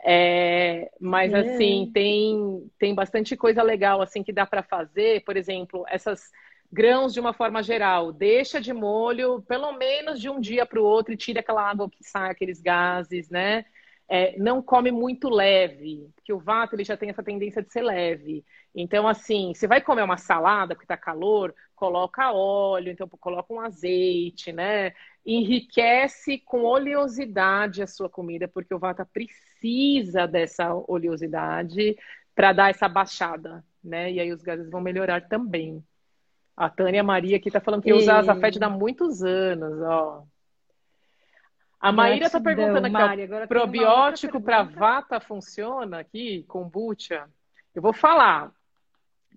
[0.03, 1.37] É, mas, é.
[1.39, 5.23] assim, tem, tem bastante coisa legal, assim, que dá para fazer.
[5.23, 6.29] Por exemplo, essas
[6.71, 8.11] grãos de uma forma geral.
[8.11, 11.89] Deixa de molho pelo menos de um dia para o outro e tira aquela água
[11.89, 13.65] que sai, aqueles gases, né?
[14.13, 17.81] É, não come muito leve, porque o vato ele já tem essa tendência de ser
[17.81, 18.43] leve.
[18.75, 23.61] Então, assim, você vai comer uma salada porque está calor, coloca óleo, então coloca um
[23.61, 24.91] azeite, né?
[25.25, 31.95] Enriquece com oleosidade a sua comida, porque o vata precisa dessa oleosidade
[32.35, 34.11] para dar essa baixada, né?
[34.11, 35.81] E aí os gases vão melhorar também.
[36.57, 37.93] A Tânia Maria aqui está falando que e...
[37.93, 40.25] usa azafete há muitos anos, ó.
[41.81, 47.27] A Maíra está perguntando aqui, Mari, ó, probiótico para vata funciona aqui, kombucha?
[47.73, 48.51] Eu vou falar.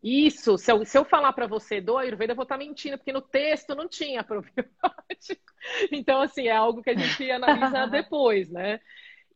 [0.02, 2.98] Isso, se eu, se eu falar para você do Ayurveda, eu vou estar tá mentindo,
[2.98, 5.52] porque no texto não tinha probiótico.
[5.90, 8.78] Então, assim, é algo que a gente analisa depois, né?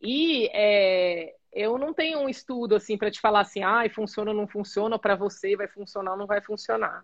[0.03, 4.37] E é, eu não tenho um estudo assim para te falar assim, ah, funciona ou
[4.37, 7.03] não funciona, para você vai funcionar ou não vai funcionar.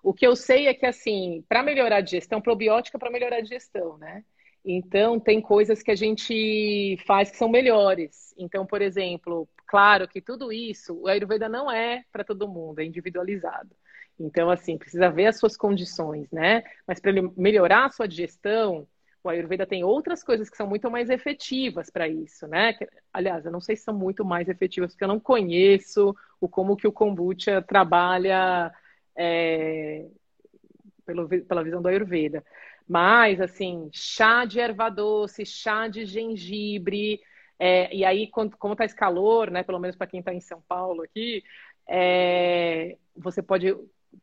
[0.00, 3.42] O que eu sei é que, assim, para melhorar a digestão, probiótica para melhorar a
[3.42, 4.24] digestão, né?
[4.64, 8.34] Então, tem coisas que a gente faz que são melhores.
[8.38, 12.84] Então, por exemplo, Claro que tudo isso, o Ayurveda não é para todo mundo, é
[12.84, 13.70] individualizado.
[14.18, 16.64] Então, assim, precisa ver as suas condições, né?
[16.84, 18.84] Mas para melhorar a sua digestão,
[19.22, 22.76] o Ayurveda tem outras coisas que são muito mais efetivas para isso, né?
[23.12, 26.76] Aliás, eu não sei se são muito mais efetivas, porque eu não conheço o como
[26.76, 28.72] que o kombucha trabalha
[29.16, 30.04] é,
[31.46, 32.44] pela visão do Ayurveda.
[32.90, 37.20] Mas, assim, chá de erva doce, chá de gengibre,
[37.56, 40.40] é, e aí, quando, como está esse calor, né, pelo menos para quem está em
[40.40, 41.44] São Paulo aqui,
[41.88, 43.76] é, você pode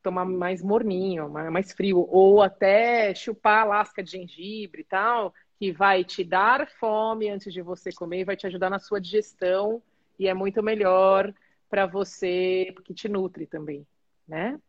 [0.04, 6.04] tomar mais morninho, mais frio, ou até chupar lasca de gengibre e tal, que vai
[6.04, 9.82] te dar fome antes de você comer vai te ajudar na sua digestão
[10.20, 11.34] e é muito melhor
[11.70, 13.88] para você, porque te nutre também,
[14.28, 14.60] né?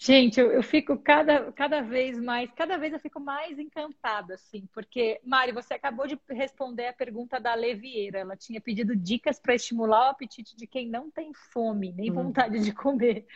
[0.00, 4.64] Gente, eu, eu, fico cada, cada vez mais, cada vez eu fico mais encantada, assim,
[4.72, 8.20] porque, Mari, você acabou de responder a pergunta da Levieira.
[8.20, 12.14] Ela tinha pedido dicas para estimular o apetite de quem não tem fome, nem hum.
[12.14, 12.62] vontade hum.
[12.62, 13.26] de comer.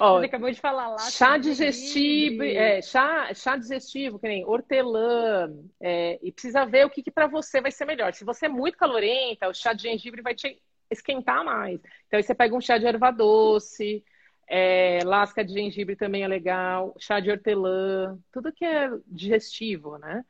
[0.00, 0.98] Ó, você acabou de falar lá.
[1.10, 7.02] Chá digestivo, é, chá, chá digestivo, que nem hortelã, é, e precisa ver o que,
[7.02, 8.14] que para você vai ser melhor.
[8.14, 10.58] Se você é muito calorenta, o chá de gengibre vai te
[10.90, 11.80] esquentar mais.
[12.06, 14.02] Então aí você pega um chá de erva doce.
[14.54, 20.22] É, lasca de gengibre também é legal, chá de hortelã, tudo que é digestivo, né?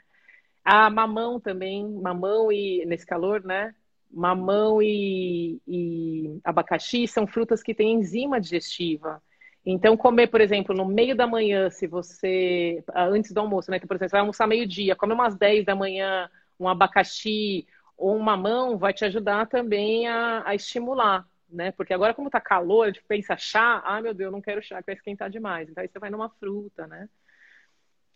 [0.64, 3.74] A mamão também, mamão e nesse calor, né?
[4.08, 9.20] Mamão e, e abacaxi são frutas que têm enzima digestiva.
[9.66, 12.84] Então, comer, por exemplo, no meio da manhã, se você.
[12.94, 13.78] Antes do almoço, né?
[13.78, 16.30] Então, por exemplo, você vai almoçar meio-dia, come umas 10 da manhã,
[16.60, 17.66] um abacaxi
[17.96, 21.72] ou um mamão, vai te ajudar também a, a estimular né?
[21.72, 24.80] Porque agora, como tá calor, a gente pensa chá, ah, meu Deus, não quero chá,
[24.80, 25.68] que vai esquentar demais.
[25.68, 27.08] Então aí você vai numa fruta, né?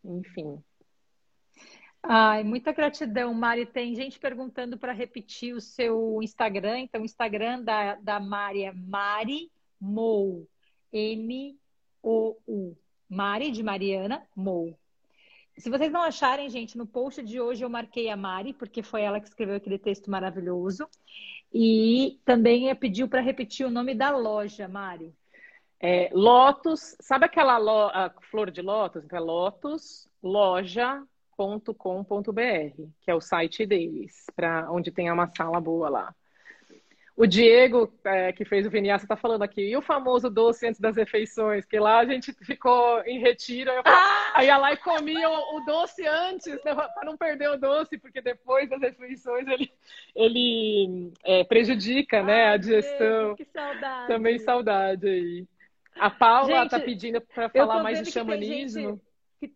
[0.05, 0.63] Enfim.
[2.03, 3.67] Ai, muita gratidão, Mari.
[3.67, 6.81] Tem gente perguntando para repetir o seu Instagram.
[6.81, 9.51] Então, o Instagram da, da Mari é Mari
[9.81, 10.49] Mou.
[10.93, 12.77] M-O-U.
[13.09, 14.79] Mari de Mariana Mou.
[15.59, 19.03] Se vocês não acharem, gente, no post de hoje eu marquei a Mari, porque foi
[19.03, 20.89] ela que escreveu aquele texto maravilhoso.
[21.53, 25.15] E também pediu para repetir o nome da loja, Mari.
[25.79, 27.91] É, Lotus, sabe aquela lo,
[28.31, 29.05] flor de lótus?
[29.05, 31.03] Então é Lotus, loja,
[33.03, 36.15] que é o site deles, para onde tem uma sala boa lá.
[37.17, 39.63] O Diego, é, que fez o Vinyasa, está falando aqui.
[39.63, 41.65] E o famoso doce antes das refeições?
[41.65, 43.71] Que lá a gente ficou em retiro.
[43.71, 44.33] Aí, ah!
[44.35, 47.97] aí ia lá e comia o, o doce antes, né, para não perder o doce,
[47.97, 49.73] porque depois das refeições ele,
[50.15, 53.35] ele é, prejudica né, a digestão.
[53.35, 54.09] que saudade.
[54.09, 55.47] Também saudade aí.
[55.99, 59.01] A Paula está pedindo para falar mais de xamanismo.
[59.41, 59.51] Que...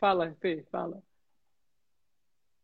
[0.00, 1.02] Fala, Fê, fala.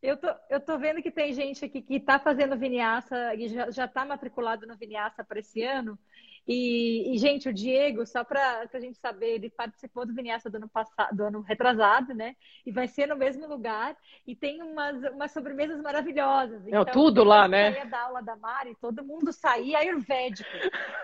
[0.02, 3.84] Eu tô, eu tô vendo que tem gente aqui que está fazendo Viniaça e já
[3.84, 5.98] está matriculado no Viniaça para esse ano.
[6.52, 10.56] E, e, gente, o Diego, só para a gente saber, ele participou do Vinyasa do
[10.56, 12.34] ano passado, do ano retrasado, né?
[12.66, 13.96] E vai ser no mesmo lugar.
[14.26, 16.66] E tem umas, umas sobremesas maravilhosas.
[16.66, 17.70] É, então, tudo lá, né?
[17.70, 20.50] Saía da aula da Mari, todo mundo saía ayurvédico.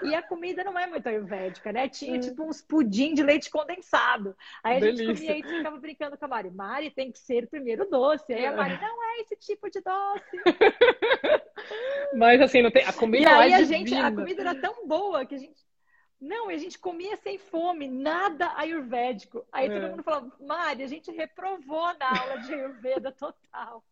[0.02, 1.88] E a comida não é muito ayurvédica, né?
[1.88, 2.20] Tinha hum.
[2.20, 4.34] tipo uns pudim de leite condensado.
[4.64, 5.14] Aí a Delícia.
[5.14, 6.50] gente comia e ficava brincando com a Mari.
[6.50, 8.32] Mari tem que ser primeiro doce.
[8.32, 8.80] Aí a Mari, é.
[8.80, 10.42] não é esse tipo de doce.
[12.16, 14.86] Mas assim, não tem, a comida e aí é a gente, a comida era tão
[14.86, 15.66] boa que a gente
[16.20, 19.44] não, a gente comia sem fome, nada ayurvédico.
[19.52, 19.80] Aí é.
[19.80, 23.84] todo mundo falava, Mari, a gente reprovou na aula de Ayurveda total.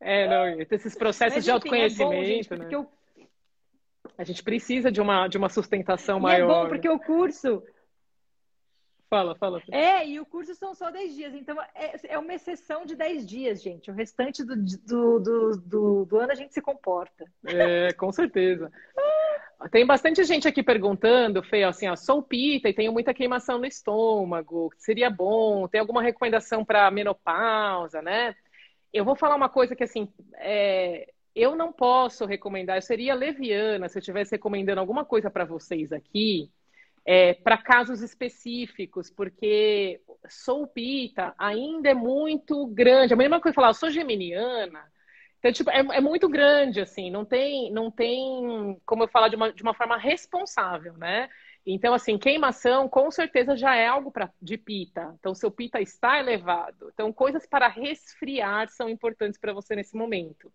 [0.00, 2.68] É, não, esses processos Mas, de autoconhecimento, é bom, gente, né?
[2.70, 2.90] Eu...
[4.16, 6.50] A gente precisa de uma, de uma sustentação e maior.
[6.50, 7.62] É bom, porque o curso,
[9.14, 9.62] Fala, fala.
[9.70, 13.24] É, e o curso são só 10 dias, então é, é uma exceção de 10
[13.24, 13.88] dias, gente.
[13.88, 17.24] O restante do, do, do, do, do ano a gente se comporta.
[17.44, 18.72] É, com certeza.
[19.70, 23.66] Tem bastante gente aqui perguntando, Fê, assim, ó, sou pita e tenho muita queimação no
[23.66, 28.34] estômago, seria bom, tem alguma recomendação para menopausa, né?
[28.92, 33.88] Eu vou falar uma coisa que, assim, é, eu não posso recomendar, eu seria leviana
[33.88, 36.50] se eu estivesse recomendando alguma coisa para vocês aqui,
[37.04, 43.12] é, para casos específicos, porque sou pita ainda é muito grande.
[43.12, 44.80] A mesma coisa falar, eu sou geminiana.
[45.44, 49.36] Então, tipo, é, é, muito grande, assim, não tem, não tem como eu falar de
[49.36, 51.28] uma, de uma forma responsável, né?
[51.66, 55.14] Então, assim, queimação com certeza já é algo pra, de pita.
[55.20, 56.90] Então, seu pita está elevado.
[56.94, 60.50] Então, coisas para resfriar são importantes para você nesse momento.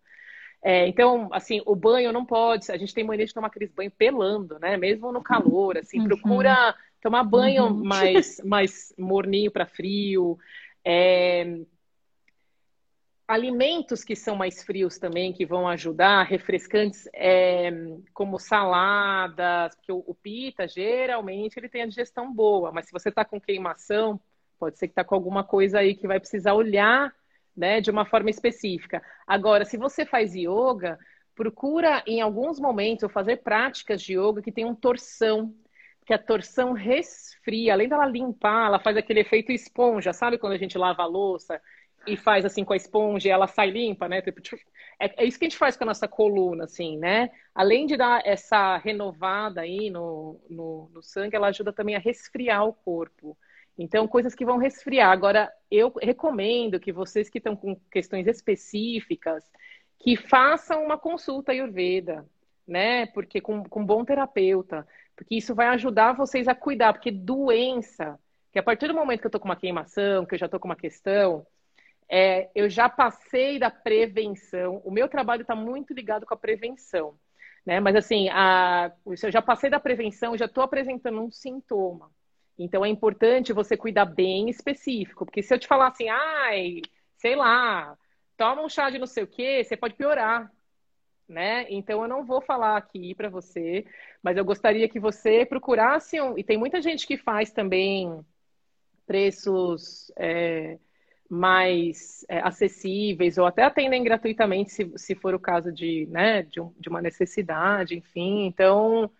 [0.60, 2.72] É, então, assim, o banho não pode.
[2.72, 4.76] A gente tem mania de tomar aqueles banhos pelando, né?
[4.76, 6.08] Mesmo no calor, assim, uhum.
[6.08, 7.84] procura tomar banho uhum.
[7.84, 10.36] mais, mais morninho para frio.
[10.84, 11.60] É,
[13.30, 17.70] alimentos que são mais frios também, que vão ajudar, refrescantes, é,
[18.12, 23.08] como saladas, porque o, o, pita, geralmente, ele tem a digestão boa, mas se você
[23.08, 24.20] está com queimação,
[24.58, 27.14] pode ser que está com alguma coisa aí que vai precisar olhar
[27.56, 29.00] né, de uma forma específica.
[29.24, 30.98] Agora, se você faz yoga,
[31.32, 35.54] procura em alguns momentos fazer práticas de yoga que tenham torção,
[36.04, 40.58] que a torção resfria, além dela limpar, ela faz aquele efeito esponja, sabe quando a
[40.58, 41.60] gente lava a louça
[42.06, 44.22] e faz assim com a esponja ela sai limpa, né?
[44.22, 44.40] Tipo,
[44.98, 47.30] é, é isso que a gente faz com a nossa coluna, assim, né?
[47.54, 52.66] Além de dar essa renovada aí no, no, no sangue, ela ajuda também a resfriar
[52.66, 53.36] o corpo.
[53.78, 55.10] Então, coisas que vão resfriar.
[55.10, 59.44] Agora, eu recomendo que vocês que estão com questões específicas,
[59.98, 62.26] que façam uma consulta Ayurveda,
[62.66, 63.06] né?
[63.06, 64.86] Porque com, com um bom terapeuta,
[65.16, 68.18] porque isso vai ajudar vocês a cuidar, porque doença,
[68.52, 70.58] que a partir do momento que eu tô com uma queimação, que eu já tô
[70.58, 71.46] com uma questão,
[72.10, 74.82] é, eu já passei da prevenção.
[74.84, 77.16] O meu trabalho está muito ligado com a prevenção,
[77.64, 77.78] né?
[77.78, 82.10] Mas assim, a, eu já passei da prevenção, já estou apresentando um sintoma.
[82.58, 86.82] Então é importante você cuidar bem específico, porque se eu te falar assim, ai,
[87.16, 87.96] sei lá,
[88.36, 90.50] toma um chá de não sei o quê, você pode piorar,
[91.28, 91.64] né?
[91.70, 93.86] Então eu não vou falar aqui para você,
[94.22, 96.36] mas eu gostaria que você procurasse um...
[96.36, 98.20] e tem muita gente que faz também
[99.06, 100.78] preços é,
[101.30, 106.60] mais é, acessíveis ou até atendem gratuitamente se, se for o caso de, né, de,
[106.60, 108.46] um, de uma necessidade, enfim.
[108.46, 109.10] Então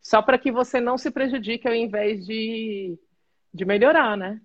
[0.00, 2.98] só para que você não se prejudique ao invés de,
[3.52, 4.40] de melhorar, né?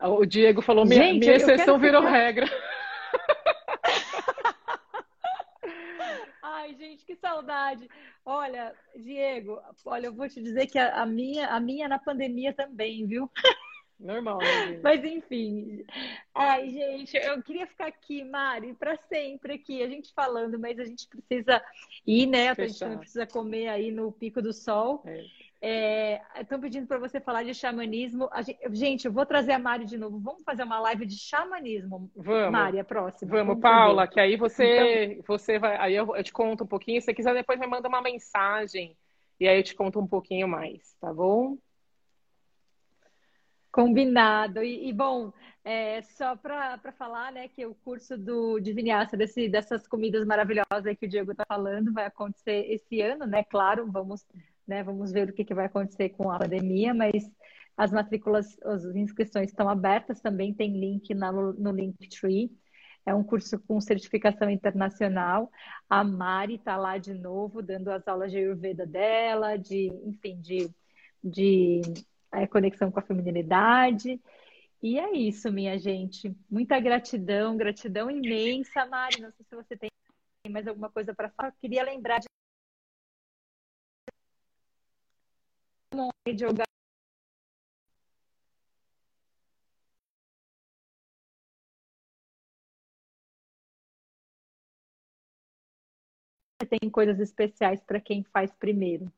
[0.00, 2.46] O Diego falou, minha, Gente, minha exceção virou regra.
[6.42, 7.88] Ai, gente, que saudade.
[8.24, 12.52] Olha, Diego, olha, eu vou te dizer que a, a minha, a minha na pandemia
[12.52, 13.30] também, viu?
[14.02, 15.84] Normal, né, Mas enfim.
[16.34, 20.84] Ai, gente, eu queria ficar aqui, Mari, para sempre aqui, a gente falando, mas a
[20.84, 21.62] gente precisa
[22.06, 22.50] ir, né?
[22.50, 25.04] A gente não precisa comer aí no pico do sol.
[25.06, 26.20] É.
[26.40, 28.28] Estão é, pedindo para você falar de xamanismo.
[28.44, 30.18] Gente, gente, eu vou trazer a Mari de novo.
[30.18, 32.10] Vamos fazer uma live de xamanismo.
[32.16, 32.50] Vamos.
[32.50, 33.30] Mari, a próxima.
[33.30, 35.24] Vamos, Vamos Paula, que aí você, então...
[35.28, 35.76] você vai.
[35.76, 37.00] Aí eu, eu te conto um pouquinho.
[37.00, 38.96] Se você quiser, depois me manda uma mensagem.
[39.38, 41.56] E aí eu te conto um pouquinho mais, tá bom?
[43.72, 44.62] Combinado.
[44.62, 45.32] E, e bom,
[45.64, 50.96] é, só para falar, né, que o curso do de vinhaça desse, dessas comidas maravilhosas
[51.00, 53.42] que o Diego está falando vai acontecer esse ano, né?
[53.44, 54.26] Claro, vamos,
[54.66, 57.30] né, vamos ver o que, que vai acontecer com a pandemia, mas
[57.74, 62.50] as matrículas, as inscrições estão abertas, também tem link na, no Linktree.
[63.06, 65.50] É um curso com certificação internacional.
[65.88, 70.70] A Mari está lá de novo, dando as aulas de Ayurveda dela, de, enfim, de,
[71.24, 71.80] de
[72.32, 74.20] é, conexão com a feminilidade.
[74.82, 76.34] E é isso, minha gente.
[76.50, 79.20] Muita gratidão, gratidão imensa, Mari.
[79.20, 79.90] Não sei se você tem
[80.50, 81.50] mais alguma coisa para falar.
[81.50, 82.26] Eu queria lembrar de
[86.38, 86.64] jogar
[96.78, 99.12] tem coisas especiais para quem faz primeiro.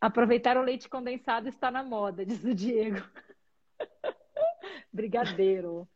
[0.00, 3.02] Aproveitar o leite condensado está na moda, diz o Diego.
[4.92, 5.88] Brigadeiro.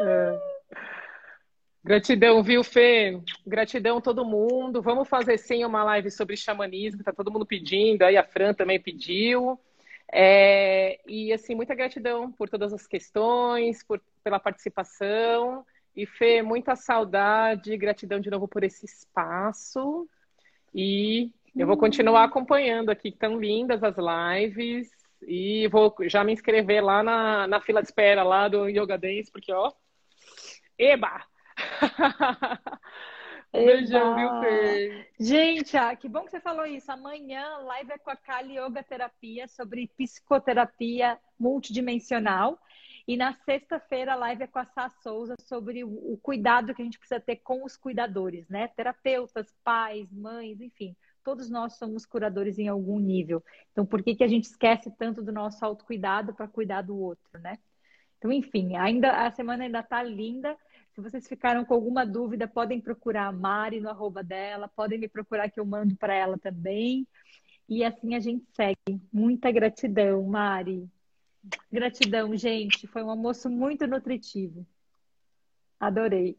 [0.00, 0.60] É.
[1.82, 3.20] Gratidão, viu, Fê?
[3.46, 4.82] Gratidão todo mundo.
[4.82, 8.78] Vamos fazer sim uma live sobre xamanismo, tá todo mundo pedindo, aí a Fran também
[8.78, 9.58] pediu.
[10.12, 15.64] É, e assim, muita gratidão por todas as questões, por, pela participação.
[15.96, 20.08] E Fê, muita saudade, gratidão de novo por esse espaço.
[20.74, 24.90] E eu vou continuar acompanhando aqui, que estão lindas as lives.
[25.22, 29.30] E vou já me inscrever lá na, na fila de espera lá do Yoga Dance,
[29.30, 29.72] porque ó.
[30.78, 31.24] Eba!
[33.52, 35.08] Um beijão, viu, Fê?
[35.18, 36.92] Gente, ah, que bom que você falou isso.
[36.92, 42.56] Amanhã, live é com a Kali Yoga Terapia sobre psicoterapia multidimensional.
[43.08, 46.84] E na sexta-feira a live é com a Sá Souza sobre o cuidado que a
[46.84, 48.68] gente precisa ter com os cuidadores, né?
[48.68, 53.42] Terapeutas, pais, mães, enfim todos nós somos curadores em algum nível.
[53.72, 57.38] Então, por que, que a gente esquece tanto do nosso autocuidado para cuidar do outro,
[57.40, 57.58] né?
[58.18, 60.56] Então, enfim, ainda a semana ainda está linda.
[60.94, 65.08] Se vocês ficaram com alguma dúvida, podem procurar a Mari no arroba dela, podem me
[65.08, 67.06] procurar que eu mando para ela também.
[67.68, 69.00] E assim a gente segue.
[69.12, 70.86] Muita gratidão, Mari.
[71.72, 72.86] Gratidão, gente.
[72.86, 74.66] Foi um almoço muito nutritivo.
[75.78, 76.36] Adorei.